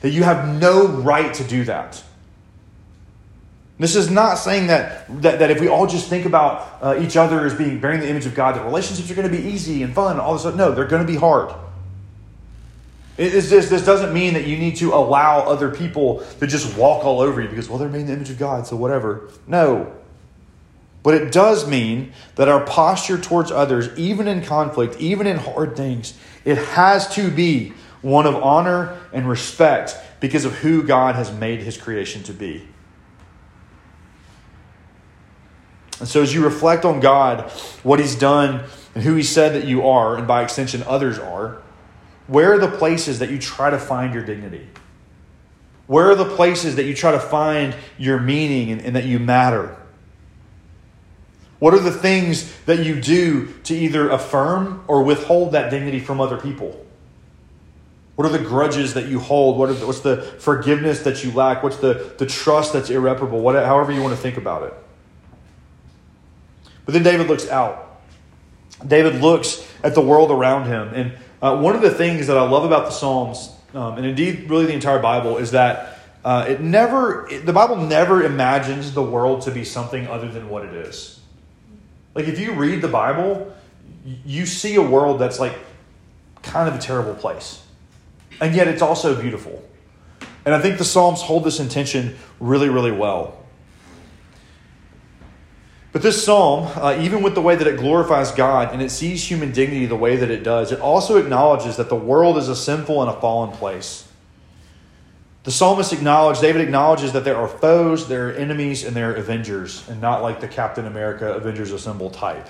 That 0.00 0.10
you 0.10 0.24
have 0.24 0.60
no 0.60 0.88
right 0.88 1.32
to 1.34 1.44
do 1.44 1.62
that. 1.64 2.02
This 3.82 3.96
is 3.96 4.12
not 4.12 4.36
saying 4.36 4.68
that, 4.68 5.08
that, 5.22 5.40
that 5.40 5.50
if 5.50 5.60
we 5.60 5.66
all 5.66 5.88
just 5.88 6.08
think 6.08 6.24
about 6.24 6.78
uh, 6.80 7.00
each 7.00 7.16
other 7.16 7.44
as 7.44 7.52
being 7.52 7.80
bearing 7.80 7.98
the 7.98 8.08
image 8.08 8.26
of 8.26 8.34
God, 8.36 8.54
that 8.54 8.64
relationships 8.64 9.10
are 9.10 9.14
going 9.16 9.28
to 9.28 9.36
be 9.36 9.42
easy 9.42 9.82
and 9.82 9.92
fun, 9.92 10.20
all 10.20 10.34
this 10.34 10.42
stuff. 10.42 10.54
No, 10.54 10.70
they're 10.70 10.86
going 10.86 11.04
to 11.04 11.12
be 11.12 11.18
hard. 11.18 11.52
It's 13.18 13.50
just, 13.50 13.70
this 13.70 13.84
doesn't 13.84 14.14
mean 14.14 14.34
that 14.34 14.46
you 14.46 14.56
need 14.56 14.76
to 14.76 14.94
allow 14.94 15.40
other 15.40 15.68
people 15.68 16.24
to 16.38 16.46
just 16.46 16.78
walk 16.78 17.04
all 17.04 17.18
over 17.20 17.42
you 17.42 17.48
because, 17.48 17.68
well, 17.68 17.76
they're 17.76 17.88
made 17.88 18.02
in 18.02 18.06
the 18.06 18.12
image 18.12 18.30
of 18.30 18.38
God, 18.38 18.68
so 18.68 18.76
whatever. 18.76 19.28
No. 19.48 19.92
But 21.02 21.14
it 21.14 21.32
does 21.32 21.66
mean 21.66 22.12
that 22.36 22.48
our 22.48 22.64
posture 22.64 23.18
towards 23.18 23.50
others, 23.50 23.88
even 23.98 24.28
in 24.28 24.44
conflict, 24.44 24.94
even 25.00 25.26
in 25.26 25.38
hard 25.38 25.76
things, 25.76 26.16
it 26.44 26.56
has 26.56 27.12
to 27.16 27.32
be 27.32 27.72
one 28.00 28.26
of 28.28 28.36
honor 28.36 28.96
and 29.12 29.28
respect 29.28 29.96
because 30.20 30.44
of 30.44 30.58
who 30.58 30.84
God 30.84 31.16
has 31.16 31.32
made 31.32 31.62
his 31.62 31.76
creation 31.76 32.22
to 32.22 32.32
be. 32.32 32.68
And 36.02 36.08
so, 36.08 36.20
as 36.20 36.34
you 36.34 36.42
reflect 36.42 36.84
on 36.84 36.98
God, 36.98 37.48
what 37.84 38.00
He's 38.00 38.16
done, 38.16 38.64
and 38.96 39.04
who 39.04 39.14
He 39.14 39.22
said 39.22 39.54
that 39.54 39.68
you 39.68 39.86
are, 39.86 40.16
and 40.16 40.26
by 40.26 40.42
extension, 40.42 40.82
others 40.82 41.16
are, 41.16 41.62
where 42.26 42.54
are 42.54 42.58
the 42.58 42.76
places 42.76 43.20
that 43.20 43.30
you 43.30 43.38
try 43.38 43.70
to 43.70 43.78
find 43.78 44.12
your 44.12 44.24
dignity? 44.24 44.66
Where 45.86 46.10
are 46.10 46.16
the 46.16 46.24
places 46.24 46.74
that 46.74 46.86
you 46.86 46.94
try 46.94 47.12
to 47.12 47.20
find 47.20 47.76
your 47.98 48.18
meaning 48.18 48.72
and, 48.72 48.80
and 48.80 48.96
that 48.96 49.04
you 49.04 49.20
matter? 49.20 49.76
What 51.60 51.72
are 51.72 51.78
the 51.78 51.92
things 51.92 52.52
that 52.62 52.84
you 52.84 53.00
do 53.00 53.52
to 53.62 53.72
either 53.72 54.10
affirm 54.10 54.82
or 54.88 55.04
withhold 55.04 55.52
that 55.52 55.70
dignity 55.70 56.00
from 56.00 56.20
other 56.20 56.36
people? 56.36 56.84
What 58.16 58.26
are 58.26 58.36
the 58.36 58.44
grudges 58.44 58.94
that 58.94 59.06
you 59.06 59.20
hold? 59.20 59.56
What 59.56 59.78
the, 59.78 59.86
what's 59.86 60.00
the 60.00 60.16
forgiveness 60.16 61.04
that 61.04 61.22
you 61.22 61.30
lack? 61.30 61.62
What's 61.62 61.76
the, 61.76 62.12
the 62.18 62.26
trust 62.26 62.72
that's 62.72 62.90
irreparable? 62.90 63.40
What, 63.40 63.54
however, 63.54 63.92
you 63.92 64.02
want 64.02 64.16
to 64.16 64.20
think 64.20 64.36
about 64.36 64.64
it. 64.64 64.74
But 66.84 66.94
then 66.94 67.02
David 67.02 67.28
looks 67.28 67.48
out. 67.48 68.00
David 68.86 69.20
looks 69.20 69.66
at 69.82 69.94
the 69.94 70.00
world 70.00 70.30
around 70.30 70.66
him. 70.66 70.88
And 70.94 71.12
uh, 71.40 71.58
one 71.58 71.74
of 71.74 71.82
the 71.82 71.90
things 71.90 72.26
that 72.26 72.36
I 72.36 72.48
love 72.48 72.64
about 72.64 72.86
the 72.86 72.90
Psalms, 72.90 73.54
um, 73.74 73.96
and 73.96 74.06
indeed 74.06 74.48
really 74.50 74.66
the 74.66 74.72
entire 74.72 75.00
Bible, 75.00 75.38
is 75.38 75.52
that 75.52 75.98
uh, 76.24 76.46
it 76.48 76.60
never, 76.60 77.28
it, 77.28 77.46
the 77.46 77.52
Bible 77.52 77.76
never 77.76 78.22
imagines 78.22 78.94
the 78.94 79.02
world 79.02 79.42
to 79.42 79.50
be 79.50 79.64
something 79.64 80.06
other 80.06 80.30
than 80.30 80.48
what 80.48 80.64
it 80.64 80.74
is. 80.74 81.20
Like 82.14 82.26
if 82.26 82.38
you 82.38 82.52
read 82.52 82.82
the 82.82 82.88
Bible, 82.88 83.54
you 84.04 84.46
see 84.46 84.74
a 84.76 84.82
world 84.82 85.20
that's 85.20 85.40
like 85.40 85.58
kind 86.42 86.68
of 86.68 86.74
a 86.74 86.78
terrible 86.78 87.14
place. 87.14 87.62
And 88.40 88.54
yet 88.54 88.68
it's 88.68 88.82
also 88.82 89.20
beautiful. 89.20 89.62
And 90.44 90.54
I 90.54 90.60
think 90.60 90.78
the 90.78 90.84
Psalms 90.84 91.22
hold 91.22 91.44
this 91.44 91.60
intention 91.60 92.16
really, 92.40 92.68
really 92.68 92.90
well. 92.90 93.41
But 95.92 96.00
this 96.00 96.24
psalm, 96.24 96.70
uh, 96.76 96.98
even 97.00 97.22
with 97.22 97.34
the 97.34 97.42
way 97.42 97.54
that 97.54 97.66
it 97.66 97.78
glorifies 97.78 98.32
God 98.32 98.72
and 98.72 98.80
it 98.80 98.90
sees 98.90 99.22
human 99.22 99.52
dignity 99.52 99.84
the 99.84 99.94
way 99.94 100.16
that 100.16 100.30
it 100.30 100.42
does, 100.42 100.72
it 100.72 100.80
also 100.80 101.18
acknowledges 101.18 101.76
that 101.76 101.90
the 101.90 101.96
world 101.96 102.38
is 102.38 102.48
a 102.48 102.56
sinful 102.56 103.02
and 103.02 103.10
a 103.10 103.20
fallen 103.20 103.50
place. 103.50 104.08
The 105.44 105.50
psalmist 105.50 105.92
acknowledges, 105.92 106.40
David 106.40 106.62
acknowledges 106.62 107.12
that 107.12 107.24
there 107.24 107.36
are 107.36 107.48
foes, 107.48 108.08
there 108.08 108.30
are 108.30 108.32
enemies, 108.32 108.84
and 108.84 108.96
there 108.96 109.10
are 109.10 109.16
avengers, 109.16 109.86
and 109.88 110.00
not 110.00 110.22
like 110.22 110.40
the 110.40 110.48
Captain 110.48 110.86
America 110.86 111.34
Avengers 111.34 111.72
Assemble 111.72 112.10
type. 112.10 112.48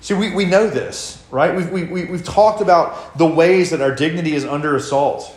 See, 0.00 0.14
we, 0.14 0.32
we 0.34 0.44
know 0.44 0.68
this, 0.68 1.24
right? 1.30 1.56
We've, 1.56 1.70
we, 1.70 1.84
we, 1.84 2.04
we've 2.04 2.24
talked 2.24 2.60
about 2.60 3.18
the 3.18 3.26
ways 3.26 3.70
that 3.70 3.80
our 3.80 3.92
dignity 3.92 4.34
is 4.34 4.44
under 4.44 4.76
assault. 4.76 5.34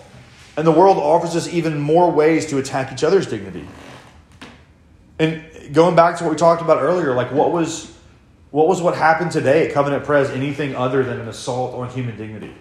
And 0.58 0.68
the 0.68 0.72
world 0.72 0.98
offers 0.98 1.36
us 1.36 1.48
even 1.48 1.80
more 1.80 2.12
ways 2.12 2.46
to 2.48 2.58
attack 2.58 2.92
each 2.92 3.04
other's 3.04 3.26
dignity. 3.26 3.66
And 5.18 5.44
going 5.72 5.96
back 5.96 6.18
to 6.18 6.24
what 6.24 6.32
we 6.32 6.38
talked 6.38 6.62
about 6.62 6.82
earlier, 6.82 7.14
like 7.14 7.32
what 7.32 7.52
was 7.52 7.96
what 8.52 8.68
was 8.68 8.82
what 8.82 8.96
happened 8.96 9.32
today 9.32 9.68
at 9.68 9.74
Covenant 9.74 10.04
Pres 10.04 10.30
anything 10.32 10.76
other 10.76 11.04
than 11.04 11.20
an 11.20 11.28
assault 11.28 11.76
on 11.76 11.90
human 11.90 12.18
dignity? 12.18 12.54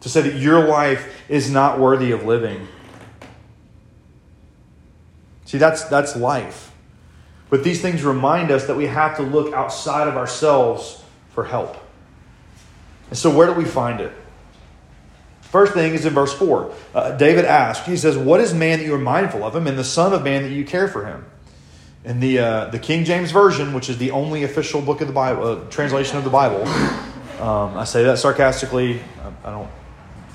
To 0.00 0.08
say 0.08 0.22
that 0.22 0.34
your 0.34 0.66
life 0.66 1.22
is 1.28 1.50
not 1.50 1.78
worthy 1.78 2.12
of 2.12 2.24
living. 2.24 2.66
See, 5.44 5.58
that's 5.58 5.84
that's 5.84 6.16
life. 6.16 6.72
But 7.50 7.64
these 7.64 7.80
things 7.80 8.02
remind 8.02 8.50
us 8.50 8.66
that 8.66 8.76
we 8.76 8.86
have 8.86 9.16
to 9.16 9.22
look 9.22 9.54
outside 9.54 10.06
of 10.06 10.16
ourselves 10.16 11.02
for 11.30 11.44
help. 11.44 11.76
And 13.08 13.18
so, 13.18 13.34
where 13.34 13.46
do 13.46 13.54
we 13.54 13.64
find 13.64 14.00
it? 14.00 14.12
First 15.40 15.72
thing 15.72 15.94
is 15.94 16.04
in 16.04 16.12
verse 16.12 16.34
4. 16.34 16.74
Uh, 16.94 17.16
David 17.16 17.46
asked, 17.46 17.86
he 17.86 17.96
says, 17.96 18.18
What 18.18 18.40
is 18.40 18.52
man 18.52 18.80
that 18.80 18.84
you 18.84 18.94
are 18.94 18.98
mindful 18.98 19.42
of 19.42 19.56
him, 19.56 19.66
and 19.66 19.78
the 19.78 19.84
Son 19.84 20.12
of 20.12 20.22
Man 20.22 20.42
that 20.42 20.50
you 20.50 20.64
care 20.64 20.88
for 20.88 21.06
him? 21.06 21.24
In 22.08 22.20
the, 22.20 22.38
uh, 22.38 22.64
the 22.70 22.78
King 22.78 23.04
James 23.04 23.30
Version, 23.30 23.72
which 23.72 23.88
is 23.88 23.98
the 23.98 24.10
only 24.10 24.42
official 24.42 24.80
book 24.80 25.00
of 25.00 25.06
the 25.06 25.12
Bible, 25.12 25.46
uh, 25.46 25.70
translation 25.70 26.16
of 26.16 26.24
the 26.24 26.30
Bible, 26.30 26.66
um, 27.40 27.76
I 27.76 27.84
say 27.84 28.02
that 28.02 28.18
sarcastically. 28.18 29.00
I, 29.44 29.48
I 29.48 29.50
don't 29.52 29.70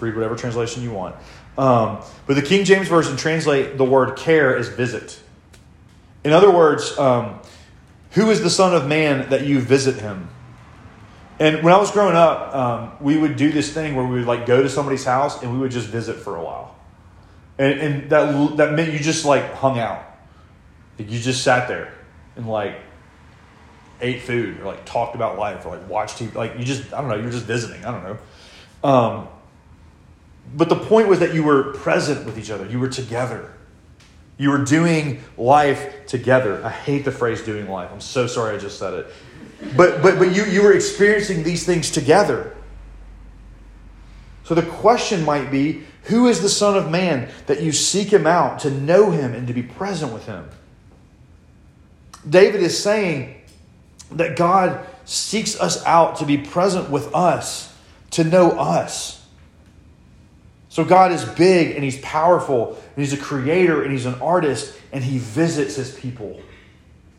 Read 0.04 0.16
whatever 0.16 0.36
translation 0.36 0.84
you 0.84 0.92
want. 0.92 1.16
Um, 1.58 2.00
but 2.28 2.34
the 2.34 2.42
King 2.42 2.66
James 2.66 2.90
Version 2.90 3.16
translate 3.16 3.78
the 3.78 3.86
word 3.86 4.18
care 4.18 4.58
as 4.58 4.68
visit. 4.68 5.18
In 6.26 6.34
other 6.34 6.52
words, 6.52 6.98
um, 7.00 7.40
who 8.12 8.30
is 8.30 8.44
the 8.44 8.50
Son 8.50 8.76
of 8.76 8.86
Man 8.86 9.30
that 9.30 9.46
you 9.46 9.62
visit 9.62 9.96
him? 10.02 10.28
And 11.40 11.64
when 11.64 11.74
I 11.74 11.78
was 11.78 11.90
growing 11.90 12.18
up, 12.18 12.54
um, 12.54 12.92
we 13.00 13.18
would 13.18 13.38
do 13.38 13.52
this 13.52 13.74
thing 13.74 13.96
where 13.96 14.06
we 14.06 14.18
would 14.18 14.28
like 14.28 14.46
go 14.46 14.62
to 14.62 14.68
somebody's 14.68 15.06
house 15.06 15.42
and 15.42 15.54
we 15.54 15.58
would 15.60 15.72
just 15.72 15.88
visit 15.88 16.18
for 16.18 16.36
a 16.36 16.44
while, 16.44 16.76
and, 17.58 17.80
and 17.80 18.10
that 18.10 18.58
that 18.58 18.74
meant 18.74 18.92
you 18.92 19.00
just 19.00 19.24
like 19.24 19.54
hung 19.54 19.80
out, 19.80 20.04
you 20.98 21.20
just 21.20 21.44
sat 21.44 21.68
there 21.68 21.94
and 22.36 22.48
like 22.48 22.76
ate 24.02 24.22
food 24.22 24.60
or 24.60 24.66
like 24.66 24.86
talked 24.86 25.16
about 25.16 25.38
life 25.38 25.66
or 25.66 25.78
like 25.78 25.90
watched 25.90 26.20
TV. 26.20 26.34
Like 26.34 26.58
you 26.58 26.66
just 26.66 26.94
I 26.94 27.02
don't 27.02 27.10
know, 27.10 27.16
you 27.16 27.24
were 27.24 27.32
just 27.32 27.46
visiting. 27.46 27.84
I 27.86 27.92
don't 27.92 28.04
know. 28.04 28.18
Um, 28.84 29.28
but 30.56 30.70
the 30.70 30.76
point 30.76 31.08
was 31.08 31.20
that 31.20 31.34
you 31.34 31.44
were 31.44 31.74
present 31.74 32.26
with 32.26 32.38
each 32.38 32.52
other. 32.52 32.66
You 32.68 32.80
were 32.80 32.90
together. 32.90 33.54
You 34.38 34.50
were 34.50 34.64
doing 34.64 35.24
life 35.38 36.06
together. 36.06 36.64
I 36.66 36.70
hate 36.70 37.06
the 37.06 37.12
phrase 37.12 37.42
doing 37.42 37.70
life. 37.70 37.90
I'm 37.92 38.02
so 38.02 38.28
sorry 38.28 38.56
I 38.56 38.60
just 38.60 38.78
said 38.78 38.94
it. 38.94 39.08
But, 39.78 40.02
but, 40.02 40.20
but 40.20 40.36
you, 40.36 40.44
you 40.46 40.62
were 40.62 40.74
experiencing 40.74 41.44
these 41.44 41.66
things 41.66 41.90
together. 41.90 42.56
So 44.44 44.56
the 44.56 44.64
question 44.64 45.24
might 45.24 45.50
be 45.50 45.84
who 46.04 46.28
is 46.28 46.42
the 46.42 46.50
Son 46.50 46.76
of 46.76 46.92
Man 46.92 47.30
that 47.46 47.62
you 47.62 47.72
seek 47.72 48.10
him 48.10 48.28
out 48.28 48.60
to 48.60 48.72
know 48.72 49.12
him 49.12 49.34
and 49.34 49.48
to 49.48 49.54
be 49.54 49.64
present 49.64 50.12
with 50.12 50.26
him? 50.26 50.50
David 52.28 52.62
is 52.62 52.82
saying 52.82 53.42
that 54.12 54.36
God 54.36 54.86
seeks 55.06 55.60
us 55.60 55.84
out 55.86 56.18
to 56.18 56.26
be 56.26 56.38
present 56.38 56.90
with 56.90 57.14
us, 57.14 57.76
to 58.12 58.24
know 58.24 58.52
us. 58.52 59.26
So 60.70 60.84
God 60.84 61.12
is 61.12 61.24
big 61.24 61.76
and 61.76 61.84
he's 61.84 62.00
powerful 62.00 62.70
and 62.96 63.06
he's 63.06 63.14
a 63.14 63.18
creator 63.18 63.84
and 63.84 63.92
he's 63.92 64.06
an 64.06 64.16
artist 64.16 64.76
and 64.92 65.04
he 65.04 65.20
visits 65.20 65.76
his 65.76 65.94
people. 65.94 66.42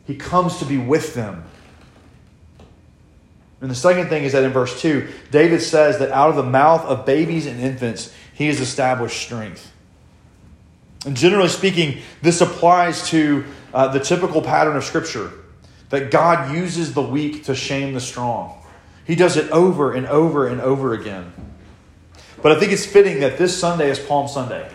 He 0.06 0.16
comes 0.16 0.58
to 0.58 0.64
be 0.64 0.78
with 0.78 1.14
them. 1.14 1.44
And 3.60 3.70
the 3.70 3.76
second 3.76 4.08
thing 4.08 4.24
is 4.24 4.32
that 4.32 4.44
in 4.44 4.50
verse 4.50 4.80
2, 4.80 5.08
David 5.30 5.62
says 5.62 5.98
that 6.00 6.10
out 6.10 6.30
of 6.30 6.36
the 6.36 6.42
mouth 6.42 6.82
of 6.82 7.06
babies 7.06 7.46
and 7.46 7.60
infants, 7.60 8.12
he 8.34 8.48
has 8.48 8.60
established 8.60 9.20
strength. 9.20 9.72
And 11.06 11.16
generally 11.16 11.48
speaking, 11.48 12.00
this 12.22 12.40
applies 12.40 13.08
to 13.08 13.44
uh, 13.74 13.88
the 13.88 13.98
typical 13.98 14.40
pattern 14.40 14.76
of 14.76 14.84
Scripture 14.84 15.32
that 15.90 16.10
God 16.10 16.54
uses 16.54 16.94
the 16.94 17.02
weak 17.02 17.44
to 17.44 17.54
shame 17.54 17.92
the 17.92 18.00
strong. 18.00 18.62
He 19.04 19.16
does 19.16 19.36
it 19.36 19.50
over 19.50 19.92
and 19.92 20.06
over 20.06 20.46
and 20.46 20.60
over 20.60 20.94
again. 20.94 21.32
But 22.40 22.52
I 22.52 22.60
think 22.60 22.72
it's 22.72 22.86
fitting 22.86 23.20
that 23.20 23.36
this 23.36 23.58
Sunday 23.58 23.90
is 23.90 23.98
Palm 23.98 24.28
Sunday. 24.28 24.70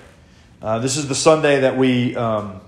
Uh, 0.61 0.79
this 0.79 0.97
is 0.97 1.07
the 1.07 1.15
Sunday 1.15 1.61
that 1.61 1.77
we, 1.77 2.15
um, 2.15 2.59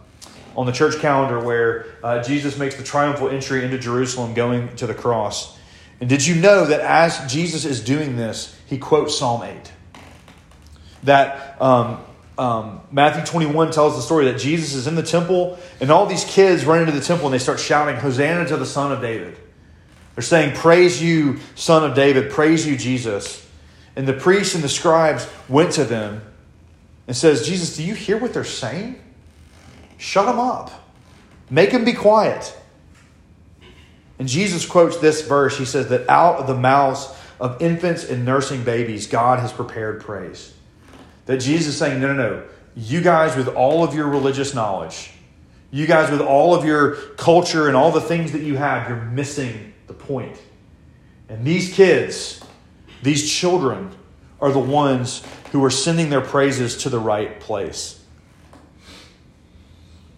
on 0.55 0.65
the 0.65 0.71
church 0.71 0.99
calendar, 0.99 1.39
where 1.39 1.87
uh, 2.03 2.23
Jesus 2.23 2.57
makes 2.57 2.75
the 2.75 2.83
triumphal 2.83 3.29
entry 3.29 3.65
into 3.65 3.77
Jerusalem 3.77 4.33
going 4.33 4.75
to 4.77 4.87
the 4.87 4.93
cross. 4.93 5.57
And 5.99 6.09
did 6.09 6.25
you 6.25 6.35
know 6.35 6.65
that 6.65 6.79
as 6.79 7.31
Jesus 7.31 7.65
is 7.65 7.83
doing 7.83 8.15
this, 8.15 8.57
he 8.67 8.77
quotes 8.77 9.17
Psalm 9.17 9.43
8? 9.43 9.71
That 11.03 11.61
um, 11.61 12.03
um, 12.41 12.81
Matthew 12.89 13.23
21 13.23 13.69
tells 13.69 13.95
the 13.95 14.01
story 14.01 14.25
that 14.25 14.39
Jesus 14.39 14.73
is 14.73 14.87
in 14.87 14.95
the 14.95 15.03
temple, 15.03 15.59
and 15.79 15.91
all 15.91 16.07
these 16.07 16.25
kids 16.25 16.65
run 16.65 16.79
into 16.79 16.91
the 16.91 16.99
temple 16.99 17.27
and 17.27 17.33
they 17.35 17.39
start 17.39 17.59
shouting, 17.59 17.97
Hosanna 17.97 18.47
to 18.47 18.57
the 18.57 18.65
Son 18.65 18.91
of 18.91 18.99
David. 18.99 19.37
They're 20.15 20.23
saying, 20.23 20.55
Praise 20.55 20.99
you, 20.99 21.37
Son 21.53 21.87
of 21.87 21.95
David, 21.95 22.31
praise 22.31 22.65
you, 22.65 22.75
Jesus. 22.77 23.47
And 23.95 24.07
the 24.07 24.13
priests 24.13 24.55
and 24.55 24.63
the 24.63 24.69
scribes 24.69 25.29
went 25.47 25.73
to 25.73 25.83
them 25.83 26.23
and 27.05 27.15
says, 27.15 27.45
Jesus, 27.45 27.77
do 27.77 27.83
you 27.83 27.93
hear 27.93 28.17
what 28.17 28.33
they're 28.33 28.43
saying? 28.43 28.99
Shut 29.99 30.25
them 30.25 30.39
up. 30.39 30.71
Make 31.51 31.69
them 31.69 31.85
be 31.85 31.93
quiet. 31.93 32.57
And 34.17 34.27
Jesus 34.27 34.65
quotes 34.65 34.97
this 34.97 35.21
verse. 35.27 35.59
He 35.59 35.65
says 35.65 35.89
that 35.89 36.09
out 36.09 36.37
of 36.37 36.47
the 36.47 36.55
mouths 36.55 37.07
of 37.39 37.61
infants 37.61 38.03
and 38.03 38.25
nursing 38.25 38.63
babies, 38.63 39.05
God 39.05 39.37
has 39.37 39.51
prepared 39.51 40.01
praise. 40.01 40.55
That 41.25 41.37
Jesus 41.37 41.73
is 41.73 41.79
saying, 41.79 42.01
no, 42.01 42.13
no, 42.13 42.13
no. 42.13 42.43
You 42.75 43.01
guys, 43.01 43.35
with 43.35 43.47
all 43.47 43.83
of 43.83 43.93
your 43.93 44.07
religious 44.07 44.53
knowledge, 44.53 45.11
you 45.71 45.87
guys, 45.87 46.11
with 46.11 46.21
all 46.21 46.53
of 46.53 46.65
your 46.65 46.95
culture 47.17 47.67
and 47.67 47.75
all 47.75 47.91
the 47.91 48.01
things 48.01 48.31
that 48.33 48.41
you 48.41 48.57
have, 48.57 48.89
you're 48.89 48.97
missing 48.97 49.73
the 49.87 49.93
point. 49.93 50.41
And 51.29 51.45
these 51.45 51.73
kids, 51.73 52.41
these 53.03 53.29
children 53.31 53.91
are 54.41 54.51
the 54.51 54.59
ones 54.59 55.23
who 55.51 55.63
are 55.63 55.69
sending 55.69 56.09
their 56.09 56.21
praises 56.21 56.77
to 56.77 56.89
the 56.89 56.99
right 56.99 57.39
place. 57.39 58.03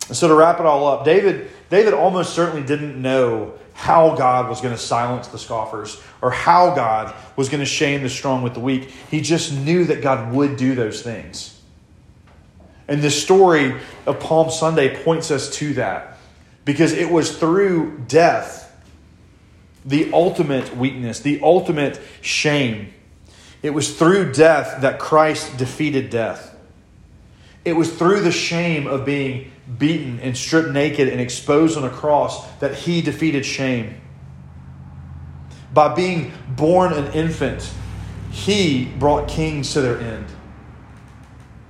And 0.07 0.17
so 0.17 0.27
to 0.27 0.33
wrap 0.33 0.59
it 0.59 0.65
all 0.65 0.87
up, 0.87 1.05
David, 1.05 1.49
David 1.69 1.93
almost 1.93 2.33
certainly 2.33 2.65
didn't 2.65 3.01
know 3.01 3.53
how 3.73 4.15
God 4.15 4.49
was 4.49 4.61
going 4.61 4.73
to 4.73 4.79
silence 4.79 5.27
the 5.27 5.39
scoffers 5.39 6.01
or 6.21 6.31
how 6.31 6.75
God 6.75 7.13
was 7.35 7.49
going 7.49 7.59
to 7.59 7.65
shame 7.65 8.03
the 8.03 8.09
strong 8.09 8.43
with 8.43 8.53
the 8.53 8.59
weak. 8.59 8.91
He 9.09 9.21
just 9.21 9.53
knew 9.53 9.85
that 9.85 10.01
God 10.01 10.33
would 10.33 10.57
do 10.57 10.75
those 10.75 11.01
things. 11.01 11.59
And 12.87 13.01
the 13.01 13.11
story 13.11 13.75
of 14.05 14.19
Palm 14.19 14.49
Sunday 14.51 15.03
points 15.03 15.31
us 15.31 15.49
to 15.55 15.73
that 15.75 16.17
because 16.65 16.93
it 16.93 17.09
was 17.09 17.37
through 17.37 18.03
death 18.07 18.63
the 19.85 20.11
ultimate 20.13 20.75
weakness, 20.77 21.19
the 21.19 21.41
ultimate 21.41 21.99
shame. 22.21 22.93
It 23.61 23.71
was 23.71 23.97
through 23.97 24.33
death 24.33 24.81
that 24.81 24.99
Christ 24.99 25.57
defeated 25.57 26.09
death. 26.09 26.52
It 27.65 27.73
was 27.73 27.93
through 27.93 28.21
the 28.21 28.31
shame 28.31 28.87
of 28.87 29.05
being 29.05 29.51
beaten 29.77 30.19
and 30.19 30.37
stripped 30.37 30.69
naked 30.69 31.07
and 31.07 31.21
exposed 31.21 31.77
on 31.77 31.83
a 31.83 31.89
cross 31.89 32.45
that 32.59 32.75
he 32.75 33.01
defeated 33.01 33.45
shame. 33.45 34.01
By 35.73 35.93
being 35.95 36.33
born 36.49 36.93
an 36.93 37.13
infant, 37.13 37.69
he 38.31 38.85
brought 38.85 39.27
kings 39.27 39.73
to 39.73 39.81
their 39.81 39.99
end. 39.99 40.25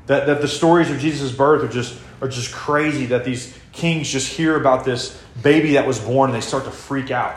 That, 0.07 0.25
that 0.25 0.41
the 0.41 0.47
stories 0.47 0.89
of 0.89 0.99
Jesus' 0.99 1.31
birth 1.31 1.63
are 1.63 1.71
just, 1.71 1.97
are 2.21 2.27
just 2.27 2.51
crazy, 2.51 3.05
that 3.07 3.23
these 3.23 3.57
kings 3.71 4.09
just 4.09 4.31
hear 4.33 4.59
about 4.59 4.83
this 4.83 5.21
baby 5.41 5.73
that 5.73 5.87
was 5.87 5.99
born 5.99 6.31
and 6.31 6.35
they 6.35 6.45
start 6.45 6.65
to 6.65 6.71
freak 6.71 7.11
out 7.11 7.35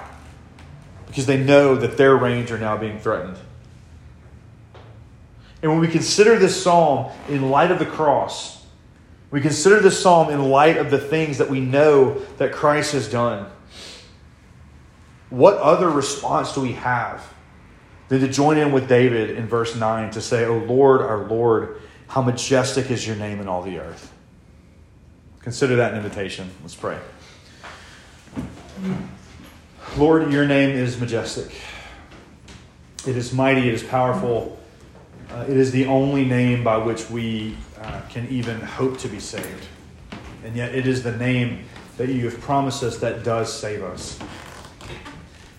because 1.06 1.26
they 1.26 1.42
know 1.42 1.76
that 1.76 1.96
their 1.96 2.16
reigns 2.16 2.50
are 2.50 2.58
now 2.58 2.76
being 2.76 2.98
threatened. 2.98 3.38
And 5.66 5.72
when 5.72 5.80
we 5.80 5.88
consider 5.88 6.38
this 6.38 6.62
psalm 6.62 7.10
in 7.28 7.50
light 7.50 7.72
of 7.72 7.80
the 7.80 7.86
cross, 7.86 8.64
we 9.32 9.40
consider 9.40 9.80
this 9.80 10.00
psalm 10.00 10.30
in 10.30 10.48
light 10.48 10.76
of 10.76 10.92
the 10.92 10.98
things 10.98 11.38
that 11.38 11.50
we 11.50 11.58
know 11.58 12.20
that 12.38 12.52
Christ 12.52 12.92
has 12.92 13.10
done. 13.10 13.50
What 15.28 15.56
other 15.56 15.90
response 15.90 16.54
do 16.54 16.60
we 16.60 16.74
have 16.74 17.34
than 18.06 18.20
to 18.20 18.28
join 18.28 18.58
in 18.58 18.70
with 18.70 18.88
David 18.88 19.30
in 19.30 19.48
verse 19.48 19.74
9 19.74 20.12
to 20.12 20.20
say, 20.20 20.44
O 20.44 20.58
Lord, 20.58 21.00
our 21.00 21.26
Lord, 21.26 21.82
how 22.06 22.22
majestic 22.22 22.88
is 22.92 23.04
your 23.04 23.16
name 23.16 23.40
in 23.40 23.48
all 23.48 23.62
the 23.62 23.80
earth? 23.80 24.12
Consider 25.40 25.74
that 25.74 25.94
an 25.94 25.98
invitation. 25.98 26.48
Let's 26.62 26.76
pray. 26.76 26.96
Lord, 29.96 30.30
your 30.30 30.46
name 30.46 30.70
is 30.70 31.00
majestic. 31.00 31.60
It 33.04 33.16
is 33.16 33.32
mighty, 33.32 33.66
it 33.66 33.74
is 33.74 33.82
powerful. 33.82 34.60
Uh, 35.30 35.44
it 35.48 35.56
is 35.56 35.72
the 35.72 35.86
only 35.86 36.24
name 36.24 36.62
by 36.62 36.76
which 36.76 37.10
we 37.10 37.56
uh, 37.80 38.00
can 38.08 38.28
even 38.28 38.60
hope 38.60 38.98
to 38.98 39.08
be 39.08 39.20
saved. 39.20 39.66
And 40.44 40.56
yet, 40.56 40.74
it 40.74 40.86
is 40.86 41.02
the 41.02 41.16
name 41.16 41.64
that 41.96 42.08
you 42.08 42.24
have 42.28 42.40
promised 42.40 42.82
us 42.82 42.98
that 42.98 43.24
does 43.24 43.52
save 43.52 43.82
us. 43.82 44.18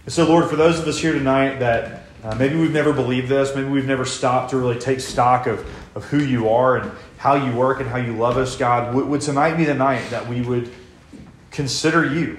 And 0.06 0.14
so, 0.14 0.26
Lord, 0.26 0.50
for 0.50 0.56
those 0.56 0.80
of 0.80 0.88
us 0.88 1.00
here 1.00 1.12
tonight 1.12 1.60
that 1.60 2.04
uh, 2.24 2.36
maybe 2.36 2.56
we've 2.56 2.72
never 2.72 2.94
believed 2.94 3.28
this, 3.28 3.54
maybe 3.56 3.68
we've 3.68 3.86
never 3.86 4.06
stopped 4.06 4.52
to 4.52 4.58
really 4.58 4.80
take 4.80 5.00
stock 5.00 5.48
of, 5.48 5.68
of 5.96 6.06
who 6.06 6.20
you 6.20 6.50
are 6.50 6.78
and 6.78 6.92
how 7.18 7.36
you 7.36 7.52
work 7.52 7.80
and 7.80 7.90
how 7.90 7.98
you 7.98 8.16
love 8.16 8.38
us, 8.38 8.56
God, 8.56 8.96
would, 8.96 9.08
would 9.08 9.22
tonight 9.22 9.56
be 9.56 9.66
the 9.66 9.74
night 9.74 10.10
that 10.12 10.28
we 10.28 10.42
would 10.42 10.72
consider 11.52 12.06
you? 12.06 12.38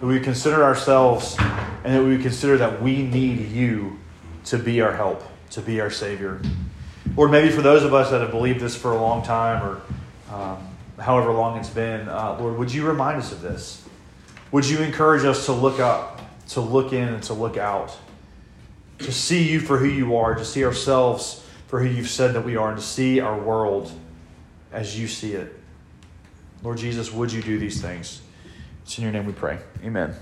That 0.00 0.06
we 0.06 0.14
would 0.14 0.24
consider 0.24 0.64
ourselves 0.64 1.36
and 1.84 1.94
that 1.94 2.02
we 2.02 2.10
would 2.10 2.22
consider 2.22 2.56
that 2.58 2.80
we 2.80 3.02
need 3.02 3.50
you 3.50 3.98
to 4.46 4.58
be 4.58 4.80
our 4.80 4.92
help, 4.92 5.22
to 5.56 5.62
be 5.62 5.80
our 5.80 5.90
Savior. 5.90 6.40
Or 7.16 7.28
maybe 7.28 7.50
for 7.50 7.62
those 7.62 7.82
of 7.82 7.94
us 7.94 8.10
that 8.10 8.20
have 8.20 8.30
believed 8.30 8.60
this 8.60 8.76
for 8.76 8.92
a 8.92 9.00
long 9.00 9.22
time 9.22 9.62
or 9.62 9.82
um, 10.32 10.68
however 10.98 11.32
long 11.32 11.58
it's 11.58 11.70
been, 11.70 12.08
uh, 12.08 12.36
Lord, 12.38 12.58
would 12.58 12.72
you 12.72 12.86
remind 12.86 13.18
us 13.18 13.32
of 13.32 13.40
this? 13.40 13.82
Would 14.52 14.66
you 14.66 14.78
encourage 14.80 15.24
us 15.24 15.46
to 15.46 15.52
look 15.52 15.80
up, 15.80 16.20
to 16.50 16.60
look 16.60 16.92
in, 16.92 17.08
and 17.08 17.22
to 17.24 17.32
look 17.32 17.56
out? 17.56 17.96
To 18.98 19.12
see 19.12 19.50
you 19.50 19.60
for 19.60 19.78
who 19.78 19.88
you 19.88 20.16
are, 20.16 20.34
to 20.34 20.44
see 20.44 20.64
ourselves 20.64 21.42
for 21.68 21.80
who 21.82 21.88
you've 21.88 22.10
said 22.10 22.34
that 22.34 22.44
we 22.44 22.56
are, 22.56 22.68
and 22.68 22.78
to 22.78 22.84
see 22.84 23.20
our 23.20 23.38
world 23.38 23.90
as 24.72 24.98
you 24.98 25.08
see 25.08 25.32
it. 25.32 25.54
Lord 26.62 26.78
Jesus, 26.78 27.10
would 27.12 27.32
you 27.32 27.42
do 27.42 27.58
these 27.58 27.80
things? 27.80 28.20
It's 28.82 28.96
in 28.98 29.04
your 29.04 29.12
name 29.12 29.26
we 29.26 29.32
pray. 29.32 29.58
Amen. 29.82 30.14